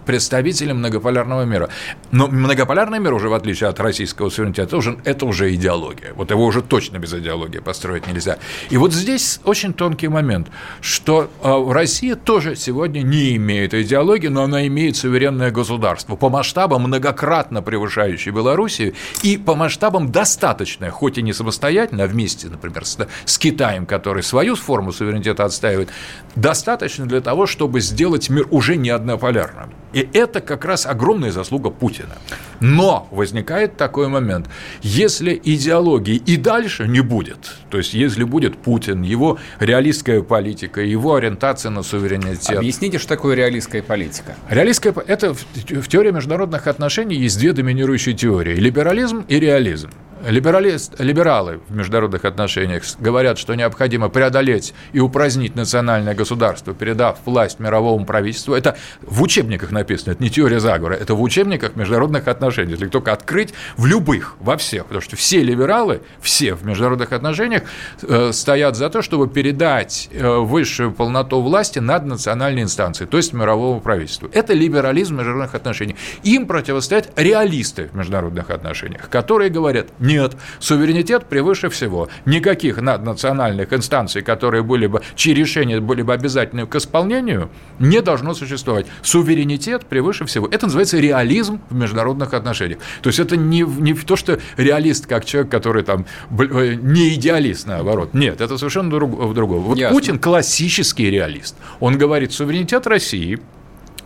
представителем 0.06 0.78
многополярного 0.78 1.44
мира. 1.44 1.70
Но 2.12 2.28
многополярный 2.28 3.00
мир 3.00 3.14
уже, 3.14 3.30
в 3.30 3.34
отличие 3.34 3.70
от 3.70 3.80
российского 3.80 4.30
суверенитета, 4.30 4.78
уже, 4.78 4.98
это 5.04 5.26
уже 5.26 5.54
идеология. 5.54 6.14
Вот 6.14 6.32
его 6.32 6.46
уже 6.46 6.62
точно 6.62 6.98
без 6.98 7.14
идеологии 7.14 7.60
построить 7.60 8.08
нельзя. 8.08 8.38
И 8.70 8.78
вот 8.78 8.94
здесь 8.94 9.40
очень 9.44 9.74
тонкий 9.74 10.08
момент, 10.08 10.48
что 10.82 11.30
э, 11.44 11.72
Россия 11.72 12.16
тоже 12.16 12.56
сегодня 12.56 13.02
не 13.02 13.36
имеет 13.36 13.74
идеологии, 13.74 14.28
но 14.28 14.44
она 14.44 14.68
имеет 14.68 14.96
суверенное 14.96 15.52
государство 15.52 16.16
по 16.16 16.30
масштабам 16.30 16.84
многократно 16.84 17.62
превышающее 17.62 18.34
Белоруссию 18.34 18.94
и 19.24 19.38
по 19.38 19.56
масштабам 19.56 20.12
достаточное, 20.12 20.92
хоть 20.92 21.18
и 21.18 21.22
не 21.22 21.34
самостоятельно, 21.34 22.04
а 22.04 22.08
вместе, 22.08 22.48
например, 22.48 22.86
с, 22.86 22.98
с 23.26 23.38
Китаем, 23.38 23.86
который 23.86 24.24
свою 24.24 24.56
форму 24.56 24.92
суверенитета 24.92 25.46
отстаивает, 25.46 25.90
достаточно 26.36 27.06
для 27.06 27.22
того, 27.22 27.46
чтобы 27.46 27.82
сделать 27.82 28.30
мир 28.30 28.48
уже 28.52 28.76
не 28.76 28.90
однополярным. 28.90 29.72
И 29.96 30.10
это 30.12 30.42
как 30.42 30.66
раз 30.66 30.86
огромная 30.86 31.32
заслуга 31.32 31.70
Путина. 31.70 32.16
Но 32.60 33.08
возникает 33.12 33.78
такой 33.78 34.10
момент, 34.10 34.50
если 34.82 35.40
идеологии 35.42 36.18
и 36.18 36.36
дальше 36.36 36.86
не 36.86 37.00
будет, 37.00 37.56
то 37.70 37.78
есть 37.78 37.94
если 37.94 38.26
будет 38.26 38.58
Путин, 38.58 39.04
его 39.04 39.40
реалистская 39.60 40.22
политика, 40.22 40.82
его 40.82 41.16
ориентация 41.16 41.70
на 41.70 41.82
суверенитет. 41.82 42.58
Объясните, 42.58 42.98
что 43.00 43.08
такое 43.08 43.36
реалистская 43.36 43.82
политика? 43.82 44.36
Реалистская 44.50 44.94
это 45.08 45.34
в 45.34 45.88
теории 45.88 46.12
международных 46.12 46.68
отношений 46.68 47.16
есть 47.16 47.40
две 47.40 47.54
доминирующие 47.54 48.16
теории: 48.16 48.56
либерализм 48.56 49.24
и 49.30 49.40
реализм. 49.40 49.92
Либералист, 50.24 51.00
либералы 51.00 51.60
в 51.68 51.76
международных 51.76 52.24
отношениях 52.24 52.84
говорят, 53.00 53.38
что 53.38 53.54
необходимо 53.54 54.10
преодолеть 54.10 54.74
и 54.94 55.00
упразднить 55.00 55.56
национальное 55.56 56.16
государство, 56.16 56.74
передав 56.74 57.18
власть 57.26 57.60
мировому 57.60 58.06
правительству. 58.06 58.54
Это 58.54 58.78
в 59.02 59.22
учебниках 59.22 59.72
написано, 59.72 60.14
это 60.14 60.24
не 60.24 60.30
теория 60.30 60.60
заговора, 60.60 60.94
это 60.94 61.16
в 61.16 61.22
учебниках 61.22 61.76
международных 61.76 62.28
отношений. 62.28 62.72
Если 62.72 62.88
только 62.88 63.12
открыть 63.12 63.54
в 63.76 63.86
любых, 63.86 64.36
во 64.40 64.56
всех, 64.58 64.86
потому 64.86 65.02
что 65.02 65.16
все 65.18 65.44
либералы, 65.44 66.02
все 66.22 66.54
в 66.54 66.66
международных 66.66 67.12
отношениях 67.12 67.64
э, 68.02 68.32
стоят 68.32 68.78
за 68.78 68.90
то, 68.90 69.02
чтобы 69.02 69.28
передать 69.28 70.10
э, 70.12 70.38
высшую 70.38 70.92
полноту 70.94 71.42
власти 71.42 71.80
над 71.80 72.06
национальной 72.06 72.62
инстанцией, 72.62 73.10
то 73.10 73.18
есть 73.18 73.34
мировому 73.34 73.82
правительству. 73.82 74.30
Это 74.32 74.54
либерализм 74.54 75.16
международных 75.16 75.56
отношений. 75.56 75.98
Им 76.24 76.48
противостоят 76.48 77.12
реалисты 77.18 77.90
в 77.92 77.96
международных 77.96 78.50
отношениях, 78.50 79.10
которые 79.10 79.50
говорят, 79.50 79.88
не 80.00 80.15
нет, 80.16 80.38
суверенитет 80.60 81.26
превыше 81.26 81.70
всего. 81.70 82.08
Никаких 82.26 82.82
наднациональных 82.82 83.74
инстанций, 83.74 84.22
которые 84.22 84.64
были 84.64 84.88
бы, 84.88 85.02
чьи 85.16 85.34
решения 85.34 85.82
были 85.82 86.04
бы 86.04 86.14
обязательны 86.14 86.66
к 86.66 86.76
исполнению, 86.76 87.50
не 87.80 88.02
должно 88.02 88.34
существовать. 88.34 88.86
Суверенитет 89.02 89.86
превыше 89.86 90.26
всего. 90.26 90.48
Это 90.48 90.68
называется 90.68 91.00
реализм 91.00 91.60
в 91.70 91.76
международных 91.76 92.34
отношениях. 92.34 92.80
То 93.02 93.10
есть 93.10 93.20
это 93.20 93.36
не, 93.36 93.62
не 93.62 93.94
то, 93.94 94.16
что 94.16 94.40
реалист 94.56 95.06
как 95.06 95.26
человек, 95.26 95.52
который 95.52 95.84
там 95.84 96.06
э, 96.32 96.76
не 96.82 97.14
идеалист, 97.16 97.68
наоборот. 97.68 98.14
Нет, 98.14 98.40
это 98.40 98.58
совершенно 98.58 98.90
друг, 98.90 99.12
в 99.12 99.34
другом. 99.34 99.60
Вот 99.64 99.78
Ясно. 99.78 99.96
Путин 99.96 100.20
классический 100.20 101.12
реалист. 101.12 101.56
Он 101.82 101.98
говорит, 101.98 102.32
суверенитет 102.32 102.88
России– 102.88 103.40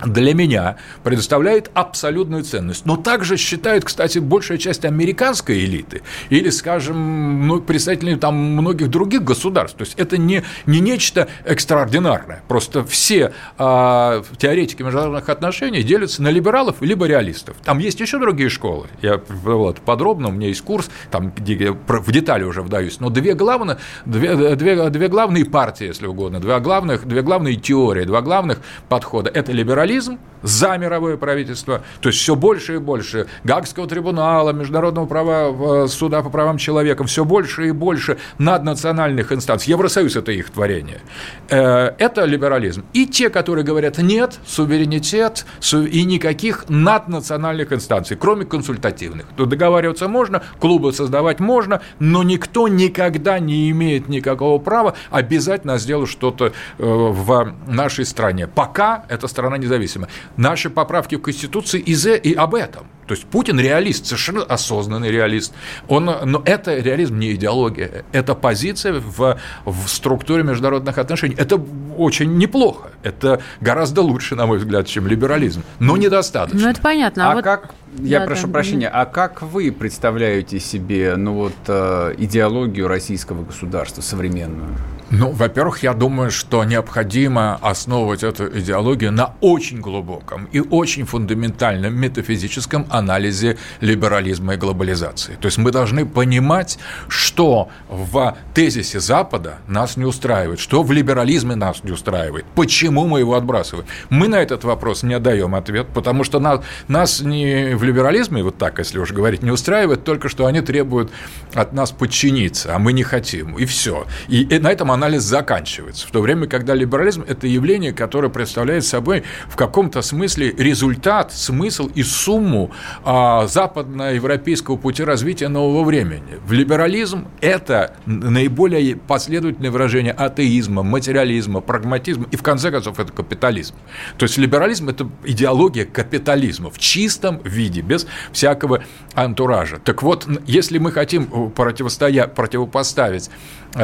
для 0.05 0.33
меня 0.33 0.77
предоставляет 1.03 1.69
абсолютную 1.73 2.43
ценность. 2.43 2.85
Но 2.85 2.97
также 2.97 3.37
считают, 3.37 3.85
кстати, 3.85 4.19
большая 4.19 4.57
часть 4.57 4.85
американской 4.85 5.59
элиты 5.59 6.01
или, 6.29 6.49
скажем, 6.49 7.47
ну, 7.47 7.61
представители 7.61 8.15
там 8.15 8.35
многих 8.35 8.89
других 8.89 9.23
государств. 9.23 9.77
То 9.77 9.83
есть 9.83 9.95
это 9.97 10.17
не, 10.17 10.43
не 10.65 10.79
нечто 10.79 11.27
экстраординарное. 11.45 12.43
Просто 12.47 12.83
все 12.85 13.33
э, 13.57 14.23
теоретики 14.37 14.83
международных 14.83 15.29
отношений 15.29 15.83
делятся 15.83 16.21
на 16.21 16.29
либералов 16.29 16.77
либо 16.81 17.05
реалистов. 17.05 17.57
Там 17.63 17.79
есть 17.79 17.99
еще 17.99 18.19
другие 18.19 18.49
школы. 18.49 18.87
Я 19.01 19.21
вот, 19.27 19.79
подробно, 19.81 20.29
у 20.29 20.31
меня 20.31 20.47
есть 20.47 20.61
курс, 20.61 20.89
там, 21.11 21.31
где 21.35 21.55
я 21.55 21.71
в 21.73 22.11
детали 22.11 22.43
уже 22.43 22.61
вдаюсь. 22.61 22.99
Но 22.99 23.09
две, 23.09 23.33
главные, 23.33 23.77
две, 24.05 24.55
две, 24.55 24.89
две 24.89 25.07
главные 25.07 25.45
партии, 25.45 25.87
если 25.87 26.07
угодно, 26.07 26.39
две, 26.39 26.59
главных, 26.59 27.05
две 27.05 27.21
главные 27.21 27.55
теории, 27.55 28.05
два 28.05 28.21
главных 28.21 28.61
подхода– 28.87 29.29
это 29.33 29.51
либерализм 29.51 29.88
либерализм 29.89 30.28
за 30.41 30.77
мировое 30.77 31.17
правительство, 31.17 31.81
то 32.01 32.09
есть 32.09 32.19
все 32.19 32.35
больше 32.35 32.75
и 32.75 32.77
больше 32.77 33.27
Гагского 33.43 33.87
трибунала, 33.87 34.51
Международного 34.51 35.05
права, 35.05 35.87
суда 35.87 36.21
по 36.21 36.29
правам 36.29 36.57
человека, 36.57 37.03
все 37.03 37.25
больше 37.25 37.67
и 37.67 37.71
больше 37.71 38.17
наднациональных 38.37 39.31
инстанций. 39.31 39.71
Евросоюз– 39.71 40.15
это 40.15 40.31
их 40.31 40.49
творение. 40.49 41.01
Э, 41.49 41.91
это 41.97 42.25
либерализм. 42.25 42.85
И 42.93 43.05
те, 43.05 43.29
которые 43.29 43.65
говорят 43.65 43.97
«нет, 43.97 44.39
суверенитет 44.45 45.45
и 45.71 46.03
никаких 46.03 46.65
наднациональных 46.69 47.73
инстанций, 47.73 48.17
кроме 48.17 48.45
консультативных». 48.45 49.25
То 49.35 49.45
договариваться 49.45 50.07
можно, 50.07 50.43
клубы 50.59 50.93
создавать 50.93 51.39
можно, 51.39 51.81
но 51.99 52.23
никто 52.23 52.67
никогда 52.67 53.39
не 53.39 53.69
имеет 53.71 54.09
никакого 54.09 54.59
права 54.59 54.95
обязательно 55.09 55.77
сделать 55.77 56.09
что-то 56.09 56.45
э, 56.45 56.51
в 56.77 57.53
нашей 57.67 58.05
стране, 58.05 58.47
пока 58.47 59.05
эта 59.09 59.27
страна 59.27 59.57
независима. 59.57 60.07
Наши 60.39 60.69
поправки 60.69 61.15
в 61.15 61.21
Конституции 61.21 61.81
и, 61.81 61.93
за, 61.93 62.13
и 62.13 62.33
об 62.33 62.55
этом. 62.55 62.87
То 63.07 63.13
есть 63.13 63.25
Путин 63.25 63.59
реалист, 63.59 64.05
совершенно 64.05 64.43
осознанный 64.43 65.11
реалист. 65.11 65.53
Он, 65.89 66.05
но 66.05 66.41
это 66.45 66.77
реализм 66.77 67.19
не 67.19 67.33
идеология, 67.33 68.05
это 68.13 68.35
позиция 68.35 69.01
в, 69.01 69.37
в 69.65 69.87
структуре 69.89 70.43
международных 70.43 70.97
отношений. 70.97 71.35
Это 71.37 71.61
очень 71.97 72.37
неплохо. 72.37 72.91
Это 73.03 73.41
гораздо 73.59 74.01
лучше, 74.01 74.35
на 74.35 74.45
мой 74.45 74.59
взгляд, 74.59 74.87
чем 74.87 75.07
либерализм, 75.07 75.61
но 75.79 75.97
недостаточно. 75.97 76.61
Ну, 76.61 76.69
это 76.69 76.79
понятно. 76.79 77.27
А, 77.27 77.31
а 77.33 77.35
вот... 77.35 77.43
как 77.43 77.73
Я 77.97 78.21
да, 78.21 78.27
прошу 78.27 78.47
да. 78.47 78.53
прощения, 78.53 78.87
а 78.87 79.05
как 79.05 79.41
вы 79.41 79.73
представляете 79.73 80.61
себе 80.61 81.17
ну, 81.17 81.33
вот, 81.33 81.53
э, 81.67 82.15
идеологию 82.17 82.87
российского 82.87 83.43
государства 83.43 84.01
современную? 84.01 84.69
Ну, 85.11 85.31
во-первых, 85.31 85.81
я 85.81 85.93
думаю, 85.93 86.29
что 86.29 86.63
необходимо 86.63 87.55
основывать 87.61 88.21
эту 88.21 88.59
идеологию 88.59 89.11
на 89.11 89.33
очень 89.41 89.81
глубоком 89.81 90.45
и 90.51 90.59
очень 90.59 91.05
фундаментальном 91.05 91.95
метафизическом 91.95 92.85
анализе 92.91 93.57
либерализма 93.81 94.53
и 94.53 94.57
глобализации. 94.57 95.35
То 95.41 95.47
есть 95.47 95.57
мы 95.57 95.71
должны 95.71 96.05
понимать, 96.05 96.77
что 97.07 97.69
в 97.89 98.37
тезисе 98.53 98.99
Запада 98.99 99.57
нас 99.67 99.97
не 99.97 100.05
устраивает, 100.05 100.59
что 100.59 100.83
в 100.83 100.91
либерализме 100.91 101.55
нас 101.55 101.83
не 101.83 101.91
устраивает, 101.91 102.45
почему 102.53 103.07
мы 103.07 103.19
его 103.19 103.33
отбрасываем. 103.33 103.87
Мы 104.11 104.27
на 104.27 104.35
этот 104.35 104.63
вопрос 104.63 105.01
не 105.01 105.17
даем 105.17 105.55
ответ, 105.55 105.87
потому 105.91 106.23
что 106.23 106.39
нас, 106.39 106.61
нас 106.87 107.21
не 107.21 107.75
в 107.75 107.83
либерализме, 107.83 108.43
вот 108.43 108.59
так, 108.59 108.77
если 108.77 108.99
уж 108.99 109.11
говорить, 109.11 109.41
не 109.41 109.49
устраивает 109.49 110.03
только, 110.03 110.29
что 110.29 110.45
они 110.45 110.61
требуют 110.61 111.09
от 111.55 111.73
нас 111.73 111.89
подчиниться, 111.91 112.75
а 112.75 112.79
мы 112.79 112.93
не 112.93 113.01
хотим, 113.01 113.57
и 113.57 113.65
все. 113.65 114.05
И, 114.27 114.43
и 114.43 114.59
на 114.59 114.71
этом 114.71 114.91
анализ 114.99 115.23
заканчивается. 115.23 116.07
В 116.07 116.11
то 116.11 116.21
время, 116.21 116.47
когда 116.47 116.75
либерализм– 116.75 117.23
это 117.27 117.47
явление, 117.47 117.93
которое 117.93 118.29
представляет 118.29 118.85
собой 118.85 119.23
в 119.47 119.55
каком-то 119.55 120.01
смысле 120.01 120.53
результат, 120.57 121.31
смысл 121.31 121.89
и 121.95 122.03
сумму 122.03 122.71
а, 123.03 123.47
западноевропейского 123.47 124.75
пути 124.75 125.03
развития 125.03 125.47
нового 125.47 125.85
времени. 125.85 126.39
В 126.45 126.51
либерализм– 126.51 127.27
это 127.41 127.95
наиболее 128.05 128.97
последовательное 128.97 129.71
выражение 129.71 130.11
атеизма, 130.11 130.83
материализма, 130.83 131.61
прагматизма 131.61 132.25
и, 132.31 132.35
в 132.35 132.43
конце 132.43 132.69
концов, 132.69 132.99
это 132.99 133.13
капитализм. 133.13 133.75
То 134.17 134.23
есть 134.23 134.37
либерализм– 134.37 134.89
это 134.89 135.09
идеология 135.23 135.85
капитализма 135.85 136.69
в 136.69 136.77
чистом 136.77 137.39
виде, 137.43 137.81
без 137.81 138.05
всякого 138.33 138.83
антуража. 139.13 139.79
Так 139.83 140.03
вот, 140.03 140.27
если 140.45 140.77
мы 140.77 140.91
хотим 140.91 141.51
противостоять, 141.51 142.35
противопоставить 142.35 143.29
э, 143.75 143.79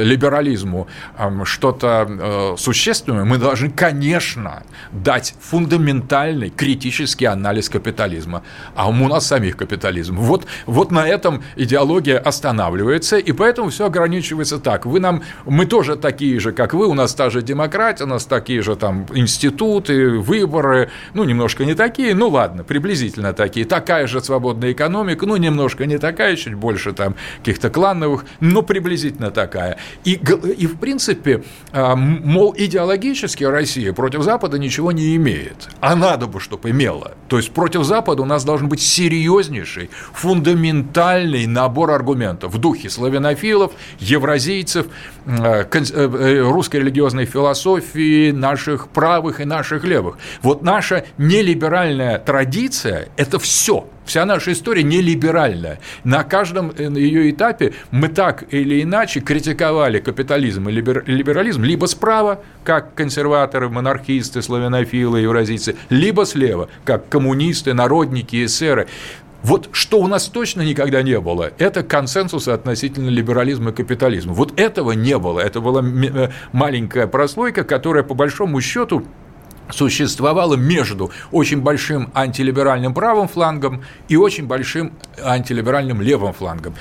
либерализму 0.00 0.88
что-то 1.44 2.06
э, 2.08 2.54
существенное, 2.58 3.24
мы 3.24 3.38
должны, 3.38 3.70
конечно, 3.70 4.62
дать 4.92 5.34
фундаментальный 5.40 6.50
критический 6.50 7.26
анализ 7.26 7.68
капитализма. 7.68 8.42
А 8.74 8.88
у 8.88 9.08
нас 9.08 9.26
самих 9.26 9.56
капитализм. 9.56 10.16
Вот, 10.16 10.46
вот 10.66 10.90
на 10.90 11.06
этом 11.06 11.42
идеология 11.56 12.18
останавливается, 12.18 13.18
и 13.18 13.32
поэтому 13.32 13.70
все 13.70 13.86
ограничивается 13.86 14.58
так. 14.58 14.86
Вы 14.86 15.00
нам, 15.00 15.22
мы 15.44 15.66
тоже 15.66 15.96
такие 15.96 16.38
же, 16.40 16.52
как 16.52 16.74
вы, 16.74 16.86
у 16.86 16.94
нас 16.94 17.14
та 17.14 17.30
же 17.30 17.42
демократия, 17.42 18.04
у 18.04 18.08
нас 18.08 18.24
такие 18.26 18.62
же 18.62 18.76
там 18.76 19.06
институты, 19.14 20.10
выборы, 20.10 20.90
ну, 21.14 21.24
немножко 21.24 21.64
не 21.64 21.74
такие, 21.74 22.14
ну, 22.14 22.28
ладно, 22.28 22.64
приблизительно 22.64 23.32
такие. 23.32 23.66
Такая 23.66 24.06
же 24.06 24.20
свободная 24.20 24.72
экономика, 24.72 25.26
ну, 25.26 25.36
немножко 25.36 25.86
не 25.86 25.98
такая, 25.98 26.36
чуть 26.36 26.54
больше 26.54 26.92
там 26.92 27.14
каких-то 27.38 27.70
клановых, 27.70 28.24
но 28.40 28.62
приблизительно 28.62 29.30
такая. 29.30 29.78
И, 30.04 30.12
и 30.12 30.66
в 30.66 30.78
принципе, 30.78 31.44
а, 31.72 31.96
мол, 31.96 32.54
идеологически 32.56 33.44
Россия 33.44 33.92
против 33.92 34.22
Запада 34.22 34.58
ничего 34.58 34.92
не 34.92 35.16
имеет. 35.16 35.68
А 35.80 35.94
надо 35.96 36.26
бы, 36.26 36.40
чтобы 36.40 36.70
имела. 36.70 37.12
То 37.28 37.36
есть 37.36 37.52
против 37.52 37.84
Запада 37.84 38.22
у 38.22 38.26
нас 38.26 38.44
должен 38.44 38.68
быть 38.68 38.82
серьезнейший, 38.82 39.90
фундаментальный 40.12 41.46
набор 41.46 41.90
аргументов 41.90 42.52
в 42.52 42.58
духе 42.58 42.90
славянофилов, 42.90 43.72
евразийцев, 43.98 44.86
а, 45.26 45.66
э, 45.70 45.80
э, 45.92 46.40
русской 46.40 46.76
религиозной 46.76 47.26
философии, 47.26 48.30
наших 48.30 48.88
правых 48.88 49.40
и 49.40 49.44
наших 49.44 49.84
левых. 49.84 50.18
Вот 50.42 50.62
наша 50.62 51.04
нелиберальная 51.18 52.18
традиция– 52.18 53.08
это 53.16 53.38
все– 53.38 53.86
Вся 54.04 54.24
наша 54.24 54.52
история 54.52 54.82
не 54.82 55.00
либеральная. 55.00 55.78
На 56.04 56.24
каждом 56.24 56.72
э, 56.76 56.90
ее 56.94 57.30
этапе 57.30 57.74
мы 57.90 58.08
так 58.08 58.44
или 58.52 58.82
иначе 58.82 59.20
критиковали 59.20 60.00
капитализм 60.00 60.68
и 60.68 60.72
либерализм 60.72 61.62
либо 61.62 61.86
справа, 61.86 62.42
как 62.64 62.94
консерваторы, 62.94 63.68
монархисты, 63.68 64.42
славянофилы, 64.42 65.20
евразийцы, 65.20 65.76
либо 65.88 66.26
слева, 66.26 66.68
как 66.84 67.08
коммунисты, 67.08 67.74
народники, 67.74 68.44
эсеры. 68.44 68.88
Вот 69.42 69.70
что 69.72 69.98
у 69.98 70.06
нас 70.06 70.28
точно 70.28 70.62
никогда 70.62 71.02
не 71.02 71.18
было, 71.20 71.50
это 71.58 71.82
консенсус 71.82 72.46
относительно 72.46 73.08
либерализма 73.08 73.70
и 73.70 73.74
капитализма. 73.74 74.34
Вот 74.34 74.58
этого 74.58 74.92
не 74.92 75.18
было. 75.18 75.40
Это 75.40 75.60
была 75.60 75.82
э, 75.82 76.30
маленькая 76.52 77.06
прослойка, 77.08 77.64
которая 77.64 78.04
по 78.04 78.14
большому 78.14 78.60
счету 78.60 79.04
существовало 79.70 80.54
между 80.54 81.10
очень 81.30 81.60
большим 81.60 82.10
антилиберальным 82.14 82.94
правым 82.94 83.28
флангом 83.28 83.82
и 84.08 84.16
очень 84.16 84.46
большим 84.46 84.92
антилиберальным 85.22 86.00
левым 86.00 86.32
флангом. 86.32 86.74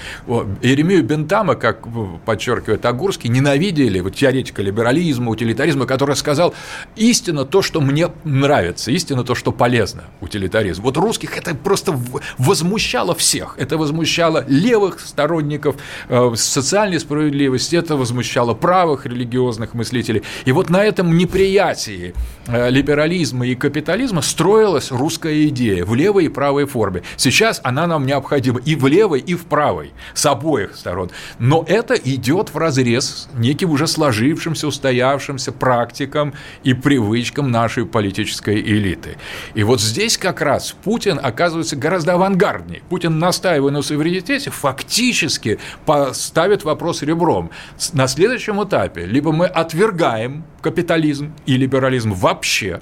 Иеремию 0.61 1.03
Бентама, 1.03 1.55
как 1.55 1.87
подчеркивает 2.25 2.85
Агурский, 2.85 3.29
ненавидели 3.29 3.99
вот 3.99 4.15
теоретика 4.15 4.61
либерализма, 4.61 5.31
утилитаризма, 5.31 5.85
который 5.85 6.15
сказал, 6.15 6.53
истина 6.95 7.45
то, 7.45 7.61
что 7.61 7.81
мне 7.81 8.09
нравится, 8.23 8.91
истина 8.91 9.23
то, 9.23 9.35
что 9.35 9.51
полезно, 9.51 10.03
утилитаризм. 10.21 10.81
Вот 10.81 10.97
русских 10.97 11.37
это 11.37 11.55
просто 11.55 11.97
возмущало 12.37 13.15
всех. 13.15 13.55
Это 13.57 13.77
возмущало 13.77 14.45
левых 14.47 14.99
сторонников 14.99 15.75
э, 16.09 16.31
социальной 16.35 16.99
справедливости, 16.99 17.75
это 17.75 17.95
возмущало 17.95 18.53
правых 18.53 19.05
религиозных 19.05 19.73
мыслителей. 19.73 20.23
И 20.45 20.51
вот 20.51 20.69
на 20.69 20.83
этом 20.83 21.17
неприятии 21.17 22.13
э, 22.47 22.69
либерализма 22.71 23.45
и 23.45 23.55
капитализма 23.55 24.21
строилась 24.21 24.91
русская 24.91 25.47
идея 25.47 25.85
в 25.85 25.93
левой 25.93 26.25
и 26.25 26.29
правой 26.29 26.65
форме. 26.65 27.03
Сейчас 27.17 27.61
она 27.63 27.85
нам 27.85 28.05
необходима 28.05 28.59
и 28.65 28.75
в 28.75 28.87
левой, 28.87 29.19
и 29.19 29.35
в 29.35 29.45
правой, 29.45 29.91
с 30.13 30.25
обоих 30.25 30.75
сторон. 30.75 31.11
Но 31.37 31.63
это 31.67 31.93
идет 31.93 32.53
в 32.53 32.57
разрез 32.57 33.29
неким 33.35 33.69
уже 33.71 33.87
сложившимся, 33.87 34.67
устоявшимся 34.67 35.51
практикам 35.51 36.33
и 36.63 36.73
привычкам 36.73 37.51
нашей 37.51 37.85
политической 37.85 38.59
элиты. 38.59 39.17
И 39.53 39.63
вот 39.63 39.81
здесь 39.81 40.17
как 40.17 40.41
раз 40.41 40.75
Путин 40.83 41.19
оказывается 41.21 41.75
гораздо 41.75 42.13
авангарднее. 42.13 42.81
Путин, 42.89 43.19
настаивая 43.19 43.71
на 43.71 43.81
суверенитете, 43.81 44.49
фактически 44.49 45.59
поставит 45.85 46.63
вопрос 46.63 47.01
ребром. 47.01 47.51
На 47.93 48.07
следующем 48.07 48.63
этапе 48.63 49.05
либо 49.05 49.31
мы 49.31 49.45
отвергаем 49.45 50.45
капитализм 50.61 51.33
и 51.45 51.57
либерализм 51.57 52.13
вообще, 52.13 52.60
year. 52.61 52.81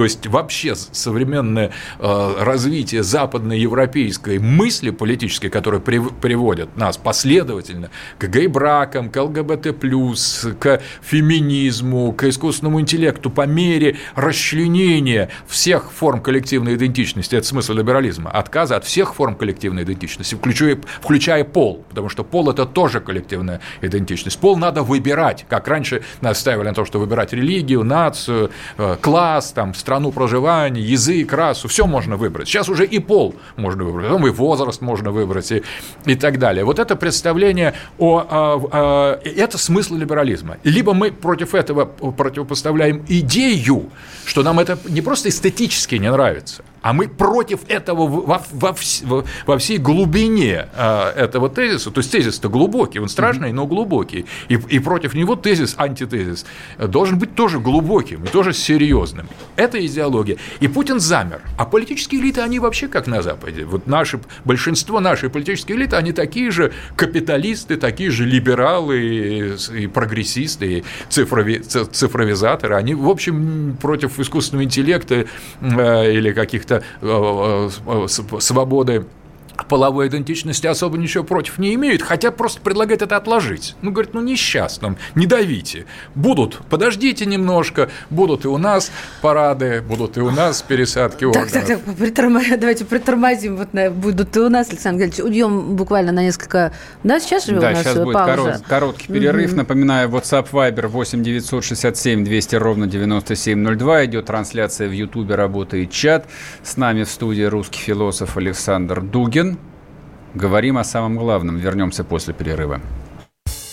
То 0.00 0.04
есть 0.04 0.26
вообще 0.28 0.74
современное 0.76 1.72
э, 1.98 2.34
развитие 2.38 3.02
западноевропейской 3.02 4.38
мысли 4.38 4.88
политической, 4.88 5.50
которая 5.50 5.82
приводит 5.82 6.74
нас 6.74 6.96
последовательно 6.96 7.90
к 8.16 8.26
гей-бракам, 8.26 9.10
к 9.10 9.20
ЛГБТ+, 9.20 9.74
к 10.58 10.80
феминизму, 11.02 12.12
к 12.12 12.24
искусственному 12.24 12.80
интеллекту 12.80 13.28
по 13.28 13.46
мере 13.46 13.98
расчленения 14.14 15.28
всех 15.46 15.92
форм 15.92 16.22
коллективной 16.22 16.76
идентичности, 16.76 17.36
это 17.36 17.46
смысл 17.46 17.74
либерализма, 17.74 18.30
отказа 18.30 18.76
от 18.76 18.86
всех 18.86 19.14
форм 19.14 19.34
коллективной 19.34 19.82
идентичности, 19.82 20.34
включая, 20.34 20.78
включая 21.02 21.44
пол, 21.44 21.84
потому 21.90 22.08
что 22.08 22.24
пол– 22.24 22.50
это 22.52 22.64
тоже 22.64 23.00
коллективная 23.00 23.60
идентичность. 23.82 24.38
Пол 24.38 24.56
надо 24.56 24.82
выбирать, 24.82 25.44
как 25.46 25.68
раньше 25.68 26.02
настаивали 26.22 26.68
на 26.68 26.74
том, 26.74 26.86
что 26.86 26.98
выбирать 26.98 27.34
религию, 27.34 27.84
нацию, 27.84 28.50
э, 28.78 28.96
класс, 28.98 29.52
там, 29.52 29.74
страну 29.74 29.89
проживания, 30.12 30.80
язык, 30.80 31.32
расу, 31.32 31.68
все 31.68 31.86
можно 31.86 32.16
выбрать. 32.16 32.48
Сейчас 32.48 32.68
уже 32.68 32.86
и 32.86 32.98
пол 32.98 33.34
можно 33.56 33.84
выбрать, 33.84 34.06
потом 34.06 34.26
и 34.26 34.30
возраст 34.30 34.80
можно 34.80 35.10
выбрать 35.10 35.52
и, 35.52 35.62
и 36.06 36.14
так 36.14 36.38
далее. 36.38 36.64
Вот 36.64 36.78
это 36.78 36.96
представление 36.96 37.74
о, 37.98 38.18
о, 38.18 38.68
о... 38.72 39.20
Это 39.24 39.58
смысл 39.58 39.96
либерализма. 39.96 40.56
Либо 40.64 40.94
мы 40.94 41.10
против 41.10 41.54
этого 41.54 41.84
противопоставляем 41.84 43.04
идею, 43.08 43.90
что 44.24 44.42
нам 44.42 44.58
это 44.58 44.78
не 44.88 45.00
просто 45.00 45.28
эстетически 45.28 45.96
не 45.96 46.10
нравится, 46.10 46.62
а 46.82 46.92
мы 46.92 47.08
против 47.08 47.60
этого 47.68 48.06
во, 48.06 48.42
во, 48.52 49.24
во 49.46 49.58
всей 49.58 49.78
глубине 49.78 50.68
а, 50.74 51.12
этого 51.14 51.48
тезиса, 51.48 51.90
то 51.90 51.98
есть 51.98 52.10
тезис-то 52.10 52.48
глубокий, 52.48 52.98
он 52.98 53.08
страшный, 53.08 53.52
но 53.52 53.66
глубокий, 53.66 54.26
и, 54.48 54.54
и 54.54 54.78
против 54.78 55.14
него 55.14 55.36
тезис, 55.36 55.74
антитезис, 55.76 56.46
должен 56.78 57.18
быть 57.18 57.34
тоже 57.34 57.60
глубоким 57.60 58.26
тоже 58.30 58.52
серьезным. 58.52 59.28
Это 59.56 59.84
идеология. 59.84 60.36
И 60.60 60.68
Путин 60.68 61.00
замер. 61.00 61.42
А 61.58 61.66
политические 61.66 62.20
элиты, 62.20 62.40
они 62.40 62.58
вообще 62.58 62.88
как 62.88 63.06
на 63.06 63.22
Западе. 63.22 63.64
Вот 63.64 63.86
наше, 63.86 64.20
большинство 64.44 65.00
нашей 65.00 65.28
политической 65.28 65.72
элиты, 65.72 65.96
они 65.96 66.12
такие 66.12 66.50
же 66.50 66.72
капиталисты, 66.96 67.76
такие 67.76 68.10
же 68.10 68.24
либералы 68.24 69.00
и, 69.00 69.82
и 69.82 69.86
прогрессисты, 69.86 70.78
и 70.78 70.84
цифрови, 71.08 71.58
цифровизаторы. 71.58 72.76
Они, 72.76 72.94
в 72.94 73.08
общем, 73.08 73.76
против 73.80 74.18
искусственного 74.18 74.64
интеллекта 74.64 75.26
э, 75.60 76.12
или 76.12 76.32
каких-то 76.32 76.69
каких-то 76.70 76.84
э, 77.02 77.70
э, 77.86 78.40
свободы 78.40 79.06
половой 79.68 80.08
идентичности 80.08 80.66
особо 80.66 80.98
ничего 80.98 81.24
против 81.24 81.58
не 81.58 81.74
имеют, 81.74 82.02
хотя 82.02 82.30
просто 82.30 82.60
предлагают 82.60 83.02
это 83.02 83.16
отложить. 83.16 83.76
Ну, 83.82 83.90
говорит, 83.92 84.14
ну, 84.14 84.20
несчастным, 84.20 84.96
не 85.14 85.26
давите. 85.26 85.86
Будут, 86.14 86.58
подождите 86.68 87.26
немножко, 87.26 87.90
будут 88.10 88.44
и 88.44 88.48
у 88.48 88.58
нас 88.58 88.90
парады, 89.22 89.82
будут 89.82 90.16
и 90.16 90.20
у 90.20 90.30
нас 90.30 90.62
пересадки 90.62 91.24
органов. 91.24 91.52
Так, 91.52 91.66
так, 91.66 91.80
так, 91.84 91.96
притормо... 91.96 92.40
давайте 92.58 92.84
притормозим, 92.84 93.56
вот 93.56 93.72
на... 93.72 93.90
будут 93.90 94.36
и 94.36 94.40
у 94.40 94.48
нас, 94.48 94.70
Александр 94.70 95.00
Гельевич, 95.00 95.20
уйдем 95.20 95.76
буквально 95.76 96.12
на 96.12 96.22
несколько... 96.22 96.72
Да, 97.04 97.20
сейчас 97.20 97.46
же 97.46 97.52
да, 97.52 97.68
у 97.68 97.72
нас 97.72 97.82
сейчас 97.82 97.98
будет 97.98 98.14
пауза. 98.14 98.34
корот, 98.34 98.62
короткий 98.66 99.12
перерыв. 99.12 99.52
Mm-hmm. 99.52 99.56
Напоминаю, 99.56 100.08
WhatsApp 100.08 100.48
Viber 100.50 100.86
8 100.86 101.22
967 101.22 102.24
200 102.24 102.56
ровно 102.56 102.86
9702. 102.86 104.04
Идет 104.06 104.26
трансляция 104.26 104.88
в 104.88 104.92
Ютубе, 104.92 105.34
работает 105.34 105.90
чат. 105.90 106.26
С 106.62 106.76
нами 106.76 107.04
в 107.04 107.10
студии 107.10 107.42
русский 107.42 107.80
философ 107.80 108.36
Александр 108.36 109.00
Дугин. 109.00 109.49
Говорим 110.34 110.78
о 110.78 110.84
самом 110.84 111.16
главном. 111.16 111.56
Вернемся 111.56 112.04
после 112.04 112.32
перерыва. 112.34 112.80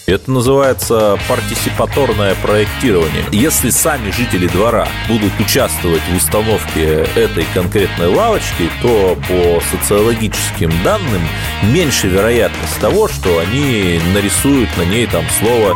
Это 0.08 0.32
называется 0.32 1.20
партисипаторное 1.28 2.34
проектирование. 2.42 3.26
Если 3.34 3.70
сами 3.70 4.10
жители 4.10 4.48
двора 4.48 4.88
будут 5.10 5.38
участвовать 5.38 6.02
в 6.10 6.16
установке 6.16 7.06
этой 7.16 7.46
конкретной 7.54 8.08
лавочки, 8.08 8.70
то 8.82 9.18
по 9.28 9.60
социологическим 9.70 10.72
данным 10.86 11.22
меньше 11.74 12.08
вероятность 12.08 12.80
того, 12.80 13.10
что 13.10 13.40
они 13.40 14.00
нарисуют 14.14 14.70
на 14.78 14.84
ней 14.84 15.08
там 15.08 15.26
слово 15.42 15.76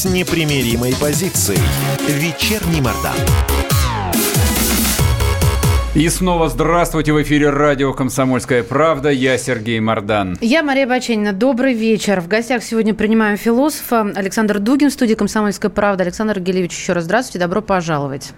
с 0.00 0.06
непримиримой 0.06 0.94
позицией. 0.98 1.60
Вечерний 2.08 2.80
Мордан. 2.80 3.12
И 5.94 6.08
снова 6.08 6.48
здравствуйте 6.48 7.12
в 7.12 7.20
эфире 7.22 7.50
радио 7.50 7.92
«Комсомольская 7.92 8.62
правда». 8.62 9.10
Я 9.10 9.36
Сергей 9.36 9.78
Мордан. 9.78 10.38
Я 10.40 10.62
Мария 10.62 10.86
Баченина. 10.86 11.34
Добрый 11.34 11.74
вечер. 11.74 12.22
В 12.22 12.28
гостях 12.28 12.62
сегодня 12.62 12.94
принимаем 12.94 13.36
философа 13.36 14.10
Александр 14.16 14.58
Дугин 14.58 14.88
в 14.88 14.94
студии 14.94 15.12
«Комсомольская 15.12 15.70
правда». 15.70 16.04
Александр 16.04 16.40
Гелевич, 16.40 16.72
еще 16.72 16.94
раз 16.94 17.04
здравствуйте. 17.04 17.38
Добро 17.38 17.60
пожаловать. 17.60 18.32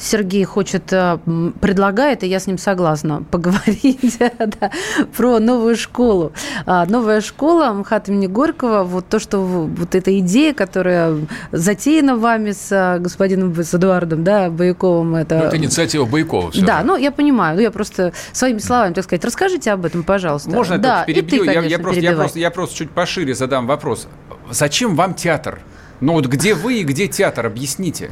Сергей 0.00 0.44
хочет, 0.44 0.92
э, 0.92 1.18
предлагает, 1.60 2.24
и 2.24 2.26
я 2.26 2.40
с 2.40 2.46
ним 2.46 2.58
согласна, 2.58 3.22
поговорить 3.30 4.18
да, 4.38 4.70
про 5.16 5.38
новую 5.38 5.76
школу. 5.76 6.32
А, 6.66 6.86
новая 6.86 7.20
школа 7.20 7.72
МХАТ 7.72 8.08
имени 8.08 8.26
Горького, 8.26 8.84
вот 8.84 9.06
то, 9.08 9.18
что 9.18 9.38
вот 9.40 9.94
эта 9.94 10.18
идея, 10.20 10.54
которая 10.54 11.16
затеяна 11.52 12.16
вами 12.16 12.52
с 12.52 12.72
э, 12.72 12.98
господином, 12.98 13.54
с 13.54 13.74
Эдуардом, 13.74 14.24
да, 14.24 14.50
Баяковым. 14.50 15.14
Это, 15.16 15.38
ну, 15.38 15.44
это 15.44 15.56
инициатива 15.56 16.06
Баякова. 16.06 16.50
Все 16.50 16.64
да, 16.64 16.80
же. 16.80 16.86
ну 16.86 16.96
я 16.96 17.10
понимаю, 17.10 17.56
ну 17.56 17.62
я 17.62 17.70
просто 17.70 18.12
своими 18.32 18.58
словами, 18.58 18.94
так 18.94 19.04
сказать, 19.04 19.24
расскажите 19.24 19.70
об 19.70 19.84
этом, 19.84 20.02
пожалуйста. 20.02 20.50
Можно 20.50 20.78
да, 20.78 21.00
я 21.00 21.04
перебью? 21.04 21.40
Ты, 21.40 21.46
конечно, 21.46 21.64
я, 21.64 21.76
я, 21.76 21.78
просто, 21.78 22.00
я, 22.00 22.12
просто, 22.12 22.38
я 22.38 22.50
просто 22.50 22.76
чуть 22.76 22.90
пошире 22.90 23.34
задам 23.34 23.66
вопрос. 23.66 24.08
Зачем 24.50 24.96
вам 24.96 25.14
театр? 25.14 25.60
Ну 26.00 26.14
вот 26.14 26.26
где 26.26 26.54
вы 26.54 26.80
и 26.80 26.84
где 26.84 27.06
театр? 27.06 27.46
Объясните. 27.46 28.10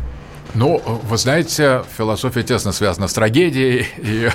Ну, 0.59 0.83
вы 0.85 1.18
знаете, 1.18 1.85
философия 1.97 2.42
тесно 2.42 2.73
связана 2.73 3.07
с 3.07 3.12
трагедией, 3.12 3.87
и 3.97 4.29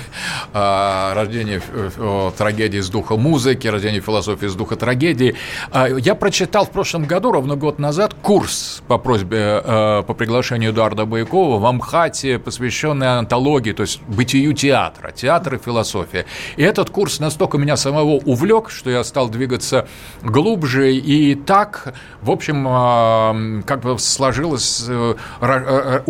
э, 0.54 1.12
рождение 1.12 1.60
э, 1.70 2.30
трагедии 2.38 2.80
с 2.80 2.88
духа 2.88 3.16
музыки, 3.16 3.68
рождение 3.68 4.00
философии 4.00 4.46
с 4.46 4.54
духа 4.54 4.76
трагедии. 4.76 5.34
Э, 5.70 5.88
я 5.98 6.14
прочитал 6.14 6.64
в 6.64 6.70
прошлом 6.70 7.04
году, 7.04 7.30
ровно 7.30 7.56
год 7.56 7.78
назад, 7.78 8.14
курс 8.22 8.82
по 8.88 8.96
просьбе, 8.96 9.60
э, 9.62 10.02
по 10.06 10.14
приглашению 10.14 10.70
Эдуарда 10.70 11.04
Байкова 11.04 11.58
в 11.58 11.66
Амхате, 11.66 12.38
посвященный 12.38 13.18
антологии, 13.18 13.72
то 13.72 13.82
есть 13.82 14.00
бытию 14.04 14.54
театра, 14.54 15.12
театр 15.12 15.56
и 15.56 15.58
философия. 15.58 16.24
И 16.56 16.62
этот 16.62 16.88
курс 16.88 17.20
настолько 17.20 17.58
меня 17.58 17.76
самого 17.76 18.12
увлек, 18.12 18.70
что 18.70 18.88
я 18.88 19.04
стал 19.04 19.28
двигаться 19.28 19.88
глубже, 20.22 20.90
и 20.94 21.34
так, 21.34 21.92
в 22.22 22.30
общем, 22.30 22.66
э, 22.66 23.62
как 23.66 23.82
бы 23.82 23.98
сложилось... 23.98 24.86
Э, 24.88 25.16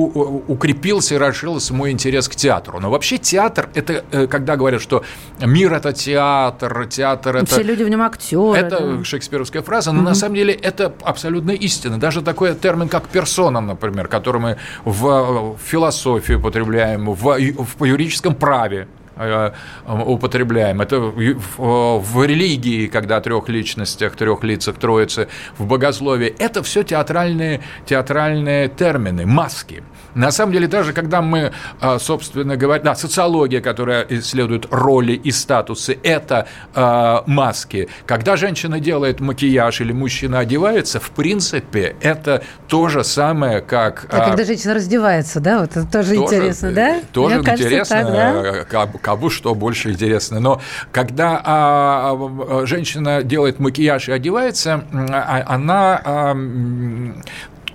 укрепился 0.04 1.14
и 1.14 1.18
расширился 1.18 1.74
мой 1.74 1.90
интерес 1.90 2.28
к 2.28 2.34
театру. 2.34 2.80
Но 2.80 2.90
вообще 2.90 3.18
театр– 3.18 3.68
это, 3.74 4.04
э, 4.10 4.26
когда 4.26 4.56
говорят, 4.56 4.80
что 4.80 5.04
мир– 5.40 5.72
это 5.74 5.92
театр, 5.92 6.86
театр– 6.86 7.36
это… 7.36 7.46
Все 7.46 7.62
люди 7.62 7.82
в 7.82 7.88
нем 7.88 8.02
актеры. 8.02 8.58
Это 8.58 8.96
да. 8.98 9.04
шекспировская 9.04 9.62
фраза, 9.62 9.92
но 9.92 10.00
угу. 10.00 10.08
на 10.08 10.14
самом 10.14 10.36
деле 10.36 10.54
это 10.54 10.92
абсолютно 11.02 11.52
истина. 11.52 11.98
Даже 11.98 12.22
такой 12.22 12.54
термин, 12.54 12.88
как 12.88 13.08
персона, 13.08 13.60
например, 13.60 14.08
который 14.08 14.40
мы 14.40 14.56
в 14.84 15.56
философии 15.64 16.34
употребляем, 16.34 17.12
в, 17.12 17.38
в 17.78 17.84
юридическом 17.84 18.34
праве 18.34 18.88
Э, 19.16 19.52
употребляем. 19.86 20.80
Это 20.80 20.98
в, 20.98 22.00
в 22.00 22.24
религии, 22.24 22.88
когда 22.88 23.18
о 23.18 23.20
трех 23.20 23.48
личностях, 23.48 24.16
трех 24.16 24.42
лицах 24.42 24.76
Троицы, 24.76 25.28
в 25.56 25.66
богословии. 25.66 26.34
Это 26.38 26.62
все 26.62 26.82
театральные, 26.82 27.60
театральные 27.86 28.68
термины, 28.68 29.24
маски. 29.24 29.84
На 30.14 30.31
самом 30.31 30.53
деле, 30.53 30.66
даже 30.66 30.92
когда 30.92 31.22
мы, 31.22 31.53
а, 31.81 31.98
собственно 31.98 32.57
говоря, 32.57 32.83
да, 32.83 32.94
социология, 32.94 33.61
которая 33.61 34.07
исследует 34.09 34.66
роли 34.70 35.12
и 35.12 35.31
статусы, 35.31 35.98
это 36.03 36.46
э, 36.74 37.18
маски. 37.27 37.88
Когда 38.07 38.37
женщина 38.37 38.81
делает 38.81 39.20
макияж 39.20 39.81
или 39.81 39.92
мужчина 39.92 40.40
одевается, 40.40 41.00
в 41.00 41.11
принципе, 41.11 41.96
это 42.00 42.42
то 42.68 42.88
же 42.88 43.05
самое, 43.05 43.61
как... 43.61 44.07
А, 44.11 44.29
когда 44.29 44.44
женщина 44.44 44.74
раздевается, 44.74 45.40
да, 45.40 45.61
вот 45.61 45.70
это 45.70 45.87
тоже, 45.87 46.14
тоже 46.14 46.16
интересно, 46.16 46.72
да? 46.72 47.00
Тоже 47.12 47.40
Мне 47.40 47.53
интересно, 47.53 47.96
кажется, 47.96 48.68
так, 48.70 48.92
да? 48.92 48.98
кому 49.00 49.31
что 49.31 49.55
больше 49.55 49.90
интересно. 49.90 50.40
Но 50.40 50.61
когда 50.92 51.40
а, 51.44 52.62
женщина 52.64 53.22
делает 53.22 53.59
макияж 53.59 54.09
и 54.09 54.12
одевается, 54.12 54.85
она 54.90 56.00
а, 56.05 56.37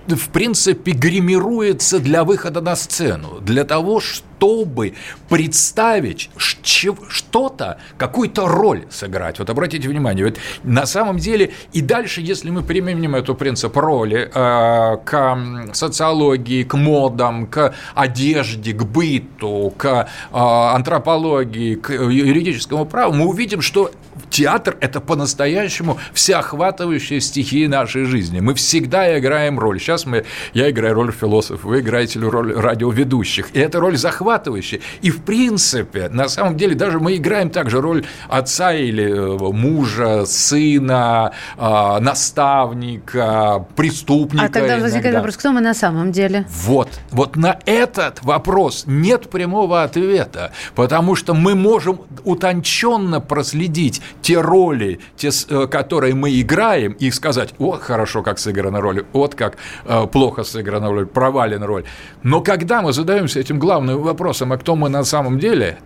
в 0.06 0.28
принципе, 0.30 0.92
гримируется 0.92 1.98
для 1.98 2.24
выхода 2.24 2.60
на 2.60 2.76
сцену, 2.76 3.40
для 3.40 3.64
того, 3.64 4.00
чтобы 4.40 4.94
представить 5.28 6.30
что-то, 6.38 7.78
какую-то 7.98 8.48
роль 8.48 8.86
сыграть. 8.90 9.38
Вот 9.38 9.50
обратите 9.50 9.86
внимание, 9.86 10.24
вот 10.24 10.38
на 10.64 10.86
самом 10.86 11.18
деле 11.18 11.50
и 11.74 11.82
дальше, 11.82 12.22
если 12.22 12.48
мы 12.48 12.62
применим 12.62 13.14
эту 13.14 13.34
принцип 13.34 13.76
роли 13.76 14.30
э, 14.32 14.96
к 15.04 15.38
социологии, 15.74 16.62
к 16.62 16.74
модам, 16.74 17.46
к 17.46 17.74
одежде, 17.94 18.72
к 18.72 18.82
быту, 18.84 19.74
к 19.76 19.84
э, 19.84 20.06
антропологии, 20.32 21.74
к 21.74 21.92
юридическому 21.92 22.86
праву, 22.86 23.12
мы 23.12 23.26
увидим, 23.26 23.60
что 23.60 23.90
театр– 24.30 24.76
это 24.80 25.00
по-настоящему 25.00 25.98
всеохватывающая 26.14 27.20
стихия 27.20 27.68
нашей 27.68 28.04
жизни. 28.04 28.40
Мы 28.40 28.54
всегда 28.54 29.18
играем 29.18 29.58
роль. 29.58 29.78
Сейчас 29.80 30.06
мы, 30.06 30.24
я 30.54 30.70
играю 30.70 30.94
роль 30.94 31.12
философа, 31.12 31.66
вы 31.66 31.80
играете 31.80 32.20
роль 32.20 32.54
радиоведущих. 32.54 33.48
И 33.52 33.58
эта 33.58 33.80
роль 33.80 33.96
захватывающая. 34.30 34.80
И, 35.02 35.10
в 35.10 35.22
принципе, 35.22 36.08
на 36.08 36.28
самом 36.28 36.56
деле, 36.56 36.74
даже 36.74 37.00
мы 37.00 37.16
играем 37.16 37.50
также 37.50 37.80
роль 37.80 38.04
отца 38.28 38.72
или 38.72 39.04
э, 39.04 39.52
мужа, 39.52 40.24
сына, 40.26 41.32
а, 41.56 42.00
наставника, 42.00 43.66
преступника. 43.76 44.46
А 44.46 44.48
тогда 44.48 44.78
возникает 44.78 45.14
вопрос, 45.14 45.36
кто 45.36 45.52
мы 45.52 45.60
на 45.60 45.74
самом 45.74 46.12
деле? 46.12 46.46
Вот. 46.48 46.88
Вот 47.10 47.36
на 47.36 47.58
этот 47.66 48.22
вопрос 48.22 48.84
нет 48.86 49.30
прямого 49.30 49.82
ответа, 49.82 50.52
потому 50.74 51.16
что 51.16 51.34
мы 51.34 51.54
можем 51.54 52.00
утонченно 52.24 53.20
проследить 53.20 54.00
те 54.22 54.40
роли, 54.40 55.00
те, 55.16 55.30
э, 55.48 55.66
которые 55.66 56.14
мы 56.14 56.40
играем, 56.40 56.92
и 56.92 57.10
сказать, 57.10 57.54
вот 57.58 57.82
хорошо, 57.82 58.22
как 58.22 58.38
сыграна 58.38 58.80
роль, 58.80 59.04
вот 59.12 59.34
как 59.34 59.56
э, 59.84 60.06
плохо 60.06 60.44
сыграна 60.44 60.88
роль, 60.90 61.06
провален 61.06 61.62
роль. 61.62 61.84
Но 62.22 62.40
когда 62.40 62.82
мы 62.82 62.92
задаемся 62.92 63.40
этим 63.40 63.58
главным 63.58 64.00
вопросом, 64.02 64.19
а 64.52 64.58
кто 64.58 64.76
мы 64.76 64.88
на 64.88 65.04
самом 65.04 65.38
деле, 65.38 65.78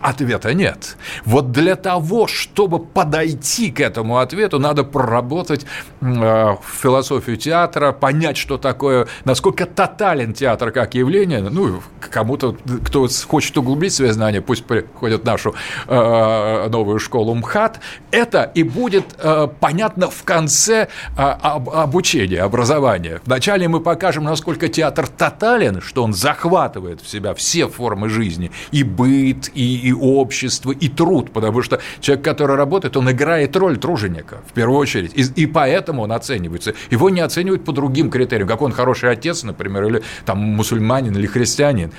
ответа 0.00 0.54
нет. 0.54 0.96
Вот 1.24 1.52
для 1.52 1.76
того, 1.76 2.26
чтобы 2.26 2.78
подойти 2.78 3.70
к 3.70 3.80
этому 3.80 4.18
ответу, 4.18 4.58
надо 4.58 4.84
проработать 4.84 5.66
э, 6.00 6.56
философию 6.80 7.36
театра, 7.36 7.92
понять, 7.92 8.36
что 8.36 8.58
такое, 8.58 9.06
насколько 9.24 9.66
тотален 9.66 10.32
театр 10.32 10.70
как 10.70 10.94
явление. 10.94 11.40
Ну, 11.40 11.82
кому-то, 12.00 12.56
кто 12.84 13.08
хочет 13.26 13.56
углубить 13.58 13.92
свои 13.92 14.10
знания, 14.10 14.40
пусть 14.40 14.64
приходит 14.64 15.22
в 15.22 15.24
нашу 15.24 15.54
э, 15.86 16.68
новую 16.68 16.98
школу 16.98 17.34
МХАТ. 17.34 17.80
Это 18.10 18.50
и 18.54 18.62
будет 18.62 19.04
э, 19.18 19.48
понятно 19.60 20.10
в 20.10 20.24
конце 20.24 20.88
э, 21.16 21.22
об, 21.22 21.70
обучения, 21.70 22.42
образования. 22.42 23.20
Вначале 23.26 23.68
мы 23.68 23.80
покажем, 23.80 24.24
насколько 24.24 24.68
театр 24.68 25.08
тотален, 25.08 25.80
что 25.80 26.04
он 26.04 26.12
захватывает 26.12 27.00
в 27.00 27.08
себя 27.08 27.34
все 27.34 27.68
формы 27.68 28.08
жизни, 28.08 28.50
и 28.70 28.82
быт, 28.82 29.50
и, 29.54 29.79
и 29.80 29.92
общество, 29.92 30.72
и 30.72 30.88
труд, 30.88 31.30
потому 31.32 31.62
что 31.62 31.80
человек, 32.00 32.24
который 32.24 32.56
работает, 32.56 32.96
он 32.96 33.10
играет 33.10 33.56
роль 33.56 33.78
труженика, 33.78 34.38
в 34.48 34.52
первую 34.52 34.78
очередь, 34.78 35.12
и, 35.14 35.42
и 35.42 35.46
поэтому 35.46 36.02
он 36.02 36.12
оценивается. 36.12 36.74
Его 36.90 37.10
не 37.10 37.20
оценивают 37.20 37.64
по 37.64 37.72
другим 37.72 38.10
критериям, 38.10 38.48
как 38.48 38.62
он 38.62 38.72
хороший 38.72 39.10
отец, 39.10 39.42
например, 39.42 39.84
или 39.84 40.02
там 40.24 40.38
мусульманин, 40.38 41.16
или 41.16 41.26
христианин. 41.26 41.92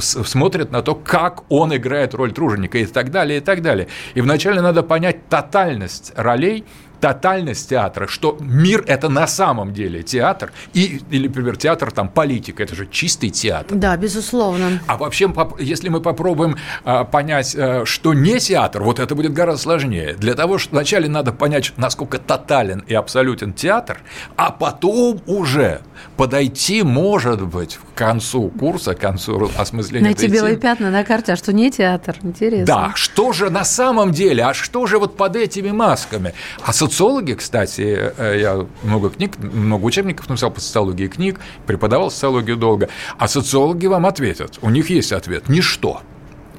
Смотрят 0.00 0.72
на 0.72 0.82
то, 0.82 0.94
как 0.94 1.44
он 1.48 1.74
играет 1.74 2.14
роль 2.14 2.32
труженика, 2.32 2.78
и 2.78 2.86
так 2.86 3.10
далее, 3.10 3.38
и 3.38 3.40
так 3.40 3.62
далее. 3.62 3.88
И 4.14 4.20
вначале 4.20 4.60
надо 4.60 4.82
понять 4.82 5.28
тотальность 5.28 6.12
ролей, 6.16 6.64
тотальность 7.00 7.68
театра, 7.68 8.06
что 8.06 8.36
мир– 8.40 8.84
это 8.86 9.08
на 9.08 9.26
самом 9.26 9.72
деле 9.72 10.02
театр, 10.02 10.52
и, 10.72 11.00
или, 11.10 11.28
например, 11.28 11.56
театр, 11.56 11.90
там, 11.90 12.08
политика– 12.08 12.62
это 12.64 12.74
же 12.74 12.86
чистый 12.90 13.30
театр. 13.30 13.76
Да, 13.76 13.96
безусловно. 13.96 14.80
А 14.86 14.96
вообще, 14.96 15.32
если 15.58 15.88
мы 15.88 16.00
попробуем 16.00 16.56
а, 16.84 17.04
понять, 17.04 17.54
а, 17.56 17.84
что 17.84 18.14
не 18.14 18.38
театр, 18.38 18.82
вот 18.82 18.98
это 18.98 19.14
будет 19.14 19.32
гораздо 19.32 19.62
сложнее. 19.62 20.14
Для 20.14 20.34
того, 20.34 20.58
что 20.58 20.70
вначале 20.72 21.08
надо 21.08 21.32
понять, 21.32 21.72
насколько 21.76 22.18
тотален 22.18 22.80
и 22.86 22.94
абсолютен 22.94 23.52
театр, 23.52 24.00
а 24.36 24.50
потом 24.50 25.20
уже 25.26 25.80
подойти, 26.16 26.82
может 26.82 27.42
быть, 27.42 27.78
к 27.94 27.98
концу 27.98 28.48
курса, 28.50 28.94
к 28.94 29.00
концу 29.00 29.50
осмысления 29.56 30.04
Найти 30.04 30.26
белые 30.28 30.56
темы. 30.56 30.62
пятна 30.62 30.90
на 30.90 31.04
карте, 31.04 31.32
а 31.32 31.36
что 31.36 31.52
не 31.52 31.70
театр, 31.70 32.16
интересно. 32.22 32.66
Да, 32.66 32.92
что 32.94 33.32
же 33.32 33.50
на 33.50 33.64
самом 33.64 34.12
деле, 34.12 34.44
а 34.44 34.54
что 34.54 34.86
же 34.86 34.98
вот 34.98 35.16
под 35.16 35.36
этими 35.36 35.70
масками? 35.70 36.34
А 36.62 36.72
социологи, 36.88 37.34
кстати, 37.34 38.12
э, 38.16 38.38
я 38.40 38.66
много 38.82 39.10
книг, 39.10 39.38
много 39.38 39.84
учебников 39.84 40.28
написал 40.28 40.50
по 40.50 40.60
социологии 40.60 41.06
книг, 41.06 41.38
преподавал 41.66 42.10
социологию 42.10 42.56
долго, 42.56 42.88
а 43.18 43.28
социологи 43.28 43.86
вам 43.86 44.06
ответят, 44.06 44.58
у 44.62 44.70
них 44.70 44.90
есть 44.90 45.12
ответ– 45.12 45.48
ничто. 45.48 46.00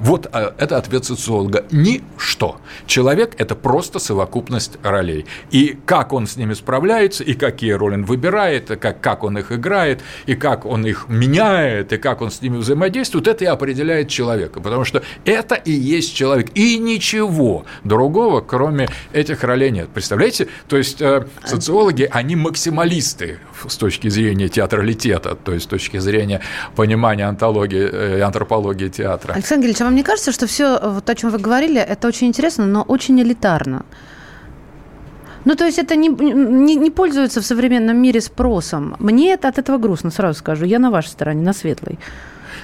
Вот 0.00 0.28
э, 0.32 0.52
это 0.58 0.78
ответ 0.78 1.04
социолога. 1.04 1.64
Ничто. 1.70 2.56
Человек– 2.86 3.34
это 3.38 3.54
просто 3.54 3.98
совокупность 3.98 4.78
ролей. 4.82 5.26
И 5.50 5.78
как 5.84 6.12
он 6.12 6.26
с 6.26 6.36
ними 6.36 6.54
справляется, 6.54 7.22
и 7.22 7.34
какие 7.34 7.72
роли 7.72 7.94
он 7.94 8.04
выбирает, 8.04 8.70
и 8.70 8.76
как, 8.76 9.00
как 9.00 9.22
он 9.24 9.38
их 9.38 9.52
играет, 9.52 10.00
и 10.24 10.34
как 10.34 10.64
он 10.64 10.86
их 10.86 11.06
меняет, 11.08 11.92
и 11.92 11.98
как 11.98 12.22
он 12.22 12.30
с 12.30 12.40
ними 12.40 12.56
взаимодействует, 12.56 13.28
это 13.28 13.44
и 13.44 13.46
определяет 13.46 14.08
человека. 14.08 14.60
Потому 14.60 14.84
что 14.84 15.02
это 15.26 15.54
и 15.54 15.72
есть 15.72 16.16
человек. 16.16 16.48
И 16.54 16.78
ничего 16.78 17.66
другого, 17.84 18.40
кроме 18.40 18.88
этих 19.12 19.44
ролей 19.44 19.70
нет. 19.70 19.90
Представляете? 19.90 20.48
То 20.66 20.78
есть 20.78 21.02
э, 21.02 21.26
социологи, 21.44 22.08
они 22.10 22.36
максималисты 22.36 23.38
с 23.68 23.76
точки 23.76 24.08
зрения 24.08 24.48
театралитета, 24.48 25.34
то 25.34 25.52
есть 25.52 25.66
с 25.66 25.68
точки 25.68 25.98
зрения 25.98 26.40
понимания 26.74 27.26
антологии, 27.26 27.82
э, 27.82 28.22
антропологии 28.22 28.88
театра. 28.88 29.34
Александр 29.34 29.66
Ильич, 29.66 29.80
а 29.80 29.89
вам 29.90 29.96
не 29.96 30.02
кажется, 30.04 30.32
что 30.32 30.46
все, 30.46 30.78
вот 30.82 31.10
о 31.10 31.14
чем 31.14 31.30
вы 31.30 31.38
говорили, 31.38 31.80
это 31.80 32.08
очень 32.08 32.28
интересно, 32.28 32.66
но 32.66 32.82
очень 32.82 33.20
элитарно? 33.20 33.84
Ну, 35.44 35.54
то 35.54 35.64
есть 35.64 35.78
это 35.78 35.96
не, 35.96 36.08
не, 36.08 36.76
не 36.76 36.90
пользуется 36.90 37.40
в 37.40 37.44
современном 37.44 37.96
мире 37.96 38.20
спросом. 38.20 38.94
Мне 39.00 39.32
это 39.32 39.48
от 39.48 39.58
этого 39.58 39.78
грустно, 39.78 40.10
сразу 40.10 40.38
скажу. 40.38 40.66
Я 40.66 40.78
на 40.78 40.90
вашей 40.90 41.08
стороне, 41.08 41.42
на 41.42 41.52
светлой. 41.52 41.98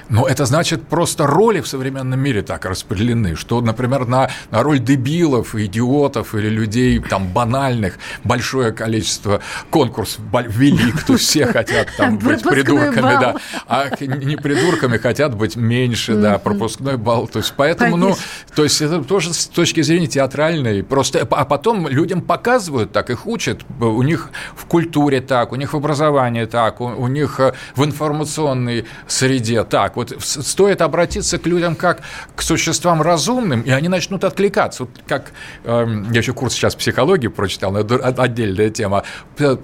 Но 0.09 0.27
это 0.27 0.45
значит, 0.45 0.87
просто 0.87 1.27
роли 1.27 1.61
в 1.61 1.67
современном 1.67 2.19
мире 2.19 2.41
так 2.41 2.65
распределены, 2.65 3.35
что, 3.35 3.61
например, 3.61 4.05
на, 4.07 4.29
на 4.51 4.63
роль 4.63 4.79
дебилов, 4.79 5.55
идиотов 5.55 6.35
или 6.35 6.49
людей 6.49 6.99
там 6.99 7.27
банальных 7.27 7.97
большое 8.23 8.71
количество 8.71 9.41
конкурс 9.69 10.17
велик, 10.33 11.03
то 11.03 11.17
все 11.17 11.45
хотят 11.45 11.87
там 11.97 12.17
быть 12.19 12.43
придурками, 12.43 13.19
да, 13.19 13.35
а 13.67 13.89
не 13.99 14.35
придурками 14.35 14.97
хотят 14.97 15.35
быть 15.35 15.55
меньше, 15.55 16.15
да, 16.15 16.37
пропускной 16.37 16.97
балл, 16.97 17.27
то 17.27 17.39
есть 17.39 17.53
поэтому, 17.55 17.97
ну, 17.97 18.15
то 18.55 18.63
есть 18.63 18.81
это 18.81 19.03
тоже 19.03 19.33
с 19.33 19.47
точки 19.47 19.81
зрения 19.81 20.07
театральной, 20.07 20.83
просто, 20.83 21.27
а 21.29 21.45
потом 21.45 21.87
людям 21.87 22.21
показывают 22.21 22.91
так, 22.91 23.09
их 23.09 23.25
учат, 23.27 23.61
у 23.79 24.01
них 24.03 24.29
в 24.55 24.65
культуре 24.65 25.21
так, 25.21 25.51
у 25.51 25.55
них 25.55 25.73
в 25.73 25.77
образовании 25.77 26.45
так, 26.45 26.81
у, 26.81 26.85
у 26.85 27.07
них 27.07 27.39
э, 27.39 27.53
в 27.75 27.83
информационной 27.83 28.85
среде 29.07 29.63
так, 29.63 29.86
вот 29.95 30.15
стоит 30.19 30.81
обратиться 30.81 31.37
к 31.37 31.45
людям 31.45 31.75
как 31.75 32.01
к 32.35 32.41
существам 32.41 33.01
разумным, 33.01 33.61
и 33.61 33.71
они 33.71 33.87
начнут 33.87 34.23
откликаться. 34.23 34.83
Вот 34.83 34.91
как 35.07 35.31
э, 35.63 36.03
я 36.11 36.19
еще 36.19 36.33
курс 36.33 36.53
сейчас 36.53 36.75
психологии 36.75 37.27
прочитал, 37.27 37.71
но 37.71 37.79
это 37.79 37.97
отдельная 38.21 38.69
тема. 38.69 39.03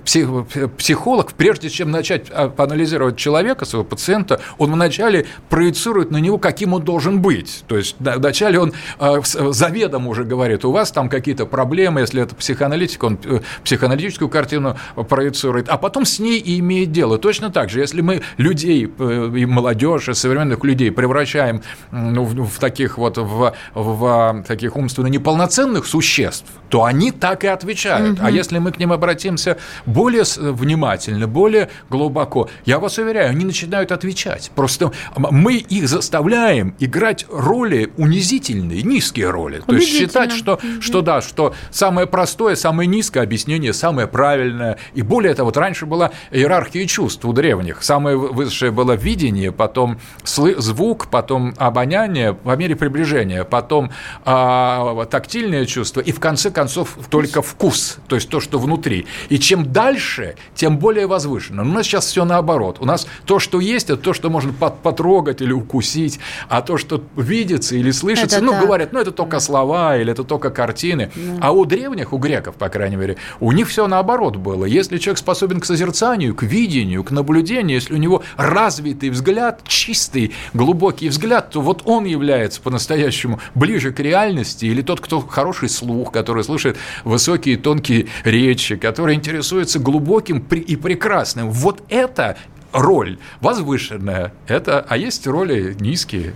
Псих, 0.05 0.29
психолог, 0.77 1.33
прежде 1.33 1.69
чем 1.69 1.91
начать 1.91 2.27
а, 2.31 2.53
анализировать 2.57 3.17
человека, 3.17 3.65
своего 3.65 3.85
пациента, 3.85 4.39
он 4.57 4.71
вначале 4.71 5.25
проецирует 5.49 6.11
на 6.11 6.17
него, 6.17 6.37
каким 6.37 6.73
он 6.73 6.83
должен 6.83 7.21
быть. 7.21 7.63
То 7.67 7.77
есть 7.77 7.95
вначале 7.99 8.59
он 8.59 8.73
э, 8.99 9.21
заведомо 9.23 10.09
уже 10.09 10.23
говорит, 10.23 10.65
у 10.65 10.71
вас 10.71 10.91
там 10.91 11.09
какие-то 11.09 11.45
проблемы, 11.45 12.01
если 12.01 12.21
это 12.21 12.35
психоаналитик, 12.35 13.03
он 13.03 13.19
э, 13.23 13.39
психоаналитическую 13.63 14.29
картину 14.29 14.77
проецирует, 15.09 15.69
а 15.69 15.77
потом 15.77 16.05
с 16.05 16.19
ней 16.19 16.39
и 16.39 16.59
имеет 16.59 16.91
дело. 16.91 17.17
Точно 17.17 17.49
так 17.49 17.69
же, 17.69 17.79
если 17.79 18.01
мы 18.01 18.21
людей 18.37 18.91
э, 18.97 19.31
и 19.35 19.45
молодежь, 19.45 20.02
современных 20.11 20.63
людей 20.63 20.91
превращаем 20.91 21.61
ну, 21.91 22.25
в 22.25 22.59
таких 22.59 22.97
вот 22.97 23.17
в, 23.17 23.53
в 23.73 24.43
таких 24.47 24.75
умственно 24.75 25.07
неполноценных 25.07 25.85
существ, 25.85 26.47
то 26.69 26.83
они 26.83 27.11
так 27.11 27.43
и 27.43 27.47
отвечают. 27.47 28.19
Угу. 28.19 28.25
А 28.25 28.31
если 28.31 28.57
мы 28.59 28.71
к 28.71 28.79
ним 28.79 28.91
обратимся 28.91 29.57
более 29.85 30.23
внимательно, 30.37 31.27
более 31.27 31.69
глубоко, 31.89 32.49
я 32.65 32.79
вас 32.79 32.97
уверяю, 32.97 33.29
они 33.29 33.45
начинают 33.45 33.91
отвечать. 33.91 34.51
Просто 34.55 34.91
мы 35.15 35.55
их 35.55 35.87
заставляем 35.87 36.75
играть 36.79 37.25
роли 37.29 37.91
унизительные, 37.97 38.81
низкие 38.83 39.29
роли. 39.29 39.61
То 39.65 39.75
есть 39.75 39.87
считать, 39.87 40.31
что, 40.31 40.55
угу. 40.55 40.81
что 40.81 41.01
да, 41.01 41.21
что 41.21 41.53
самое 41.71 42.07
простое, 42.07 42.55
самое 42.55 42.87
низкое 42.87 43.23
объяснение, 43.23 43.73
самое 43.73 44.07
правильное. 44.07 44.77
И 44.93 45.01
более 45.01 45.33
того, 45.33 45.47
вот 45.47 45.57
раньше 45.57 45.85
была 45.85 46.11
иерархия 46.31 46.85
чувств 46.87 47.23
у 47.25 47.33
древних. 47.33 47.83
Самое 47.83 48.17
высшее 48.17 48.71
было 48.71 48.93
видение, 48.93 49.51
потом 49.51 49.92
звук, 50.23 51.07
потом 51.07 51.53
обоняние 51.57 52.33
по 52.33 52.55
мере 52.55 52.75
приближения, 52.75 53.43
потом 53.43 53.91
э, 54.25 55.05
тактильное 55.09 55.65
чувство 55.65 56.01
и 56.01 56.11
в 56.11 56.19
конце 56.19 56.51
концов 56.51 56.97
только 57.09 57.41
вкус, 57.41 57.97
то 58.07 58.15
есть 58.15 58.29
то, 58.29 58.39
что 58.39 58.59
внутри. 58.59 59.05
И 59.29 59.39
чем 59.39 59.71
дальше, 59.71 60.35
тем 60.55 60.77
более 60.77 61.07
возвышенно. 61.07 61.63
Но 61.63 61.71
у 61.71 61.73
нас 61.73 61.85
сейчас 61.85 62.05
все 62.05 62.25
наоборот. 62.25 62.77
У 62.79 62.85
нас 62.85 63.07
то, 63.25 63.39
что 63.39 63.59
есть, 63.59 63.89
это 63.89 64.01
то, 64.01 64.13
что 64.13 64.29
можно 64.29 64.53
потрогать 64.53 65.41
или 65.41 65.51
укусить, 65.51 66.19
а 66.49 66.61
то, 66.61 66.77
что 66.77 67.03
видится 67.15 67.75
или 67.75 67.91
слышится, 67.91 68.37
это 68.37 68.45
ну, 68.45 68.51
так. 68.51 68.61
говорят, 68.61 68.93
ну, 68.93 68.99
это 68.99 69.11
только 69.11 69.39
слова 69.39 69.97
или 69.97 70.11
это 70.11 70.23
только 70.23 70.49
картины. 70.49 71.11
Да. 71.15 71.21
А 71.41 71.51
у 71.51 71.65
древних, 71.65 72.13
у 72.13 72.17
греков, 72.17 72.55
по 72.55 72.69
крайней 72.69 72.95
мере, 72.95 73.17
у 73.39 73.51
них 73.51 73.67
все 73.67 73.87
наоборот 73.87 74.35
было. 74.37 74.65
Если 74.65 74.97
человек 74.97 75.19
способен 75.19 75.59
к 75.59 75.65
созерцанию, 75.65 76.35
к 76.35 76.43
видению, 76.43 77.03
к 77.03 77.11
наблюдению, 77.11 77.75
если 77.75 77.93
у 77.93 77.97
него 77.97 78.23
развитый 78.37 79.09
взгляд, 79.09 79.61
чистый 79.83 80.31
глубокий 80.53 81.09
взгляд, 81.09 81.49
то 81.49 81.61
вот 81.61 81.81
он 81.85 82.05
является 82.05 82.61
по-настоящему 82.61 83.41
ближе 83.53 83.91
к 83.91 83.99
реальности, 83.99 84.65
или 84.65 84.81
тот, 84.81 85.01
кто 85.01 85.19
хороший 85.19 85.67
слух, 85.67 86.13
который 86.13 86.45
слушает 86.45 86.77
высокие 87.03 87.57
тонкие 87.57 88.07
речи, 88.23 88.77
который 88.77 89.15
интересуется 89.15 89.79
глубоким 89.79 90.39
и 90.39 90.75
прекрасным. 90.77 91.51
Вот 91.51 91.83
это 91.89 92.37
роль 92.71 93.17
возвышенная, 93.41 94.33
это, 94.47 94.85
а 94.87 94.95
есть 94.95 95.27
роли 95.27 95.75
низкие. 95.77 96.33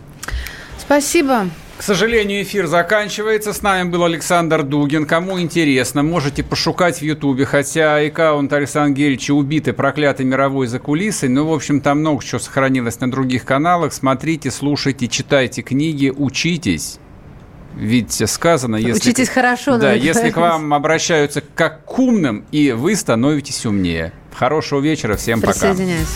Спасибо. 0.77 1.47
К 1.78 1.84
сожалению, 1.84 2.41
эфир 2.41 2.65
заканчивается. 2.65 3.53
С 3.53 3.61
нами 3.61 3.89
был 3.89 4.03
Александр 4.03 4.63
Дугин. 4.63 5.05
Кому 5.05 5.39
интересно, 5.39 6.01
можете 6.01 6.43
пошукать 6.43 6.99
в 6.99 7.01
Ютубе, 7.03 7.45
хотя 7.45 7.97
аккаунт 7.97 8.51
Александра 8.51 8.95
Герича 8.95 9.34
убитый 9.34 9.73
проклятой 9.73 10.25
мировой 10.25 10.67
закулисой. 10.67 11.30
Но, 11.30 11.47
в 11.47 11.53
общем, 11.53 11.82
там 11.82 11.99
много 11.99 12.23
чего 12.23 12.39
сохранилось 12.39 12.99
на 12.99 13.11
других 13.11 13.45
каналах. 13.45 13.93
Смотрите, 13.93 14.49
слушайте, 14.49 15.07
читайте 15.07 15.61
книги, 15.61 16.11
учитесь. 16.15 16.97
Ведь 17.75 18.28
сказано, 18.28 18.75
если... 18.78 19.09
Учитесь 19.09 19.30
хорошо. 19.30 19.78
Да, 19.78 19.93
если 19.93 20.32
к 20.32 20.38
вам 20.38 20.73
обращаются 20.73 21.43
как 21.53 21.86
к 21.86 21.99
умным, 21.99 22.43
и 22.51 22.71
вы 22.71 22.95
становитесь 22.95 23.67
умнее. 23.67 24.13
Хорошего 24.34 24.80
вечера, 24.82 25.15
всем 25.15 25.41
пока. 25.41 25.53
Присоединяюсь. 25.53 26.07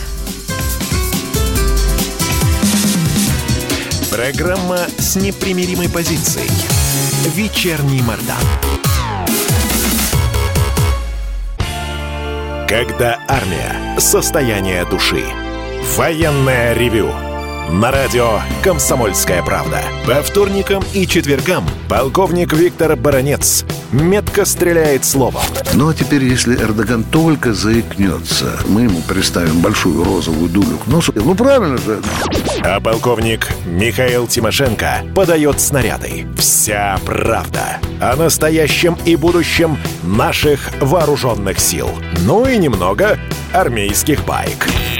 Программа 4.12 4.76
с 4.98 5.16
непримиримой 5.16 5.88
позицией. 5.88 6.50
Вечерний 7.34 8.02
Мордан. 8.02 8.36
Когда 12.68 13.18
армия. 13.26 13.98
Состояние 13.98 14.84
души. 14.84 15.24
Военное 15.96 16.74
ревю 16.74 17.08
на 17.70 17.90
радио 17.90 18.40
«Комсомольская 18.62 19.42
правда». 19.42 19.82
По 20.06 20.22
вторникам 20.22 20.84
и 20.92 21.06
четвергам 21.06 21.64
полковник 21.88 22.52
Виктор 22.52 22.96
Баранец 22.96 23.64
метко 23.92 24.44
стреляет 24.44 25.04
словом. 25.04 25.42
Ну 25.74 25.88
а 25.88 25.94
теперь, 25.94 26.24
если 26.24 26.56
Эрдоган 26.56 27.04
только 27.04 27.52
заикнется, 27.52 28.58
мы 28.66 28.82
ему 28.82 29.00
приставим 29.02 29.60
большую 29.60 30.04
розовую 30.04 30.48
дулю 30.48 30.78
к 30.78 30.86
носу. 30.86 31.12
Ну 31.14 31.34
правильно 31.34 31.78
же. 31.78 32.00
А 32.62 32.80
полковник 32.80 33.48
Михаил 33.66 34.26
Тимошенко 34.26 35.02
подает 35.14 35.60
снаряды. 35.60 36.26
Вся 36.38 36.98
правда 37.04 37.78
о 38.00 38.16
настоящем 38.16 38.96
и 39.04 39.16
будущем 39.16 39.78
наших 40.02 40.70
вооруженных 40.80 41.58
сил. 41.58 41.90
Ну 42.20 42.46
и 42.46 42.56
немного 42.56 43.18
армейских 43.52 44.24
байк. 44.24 44.66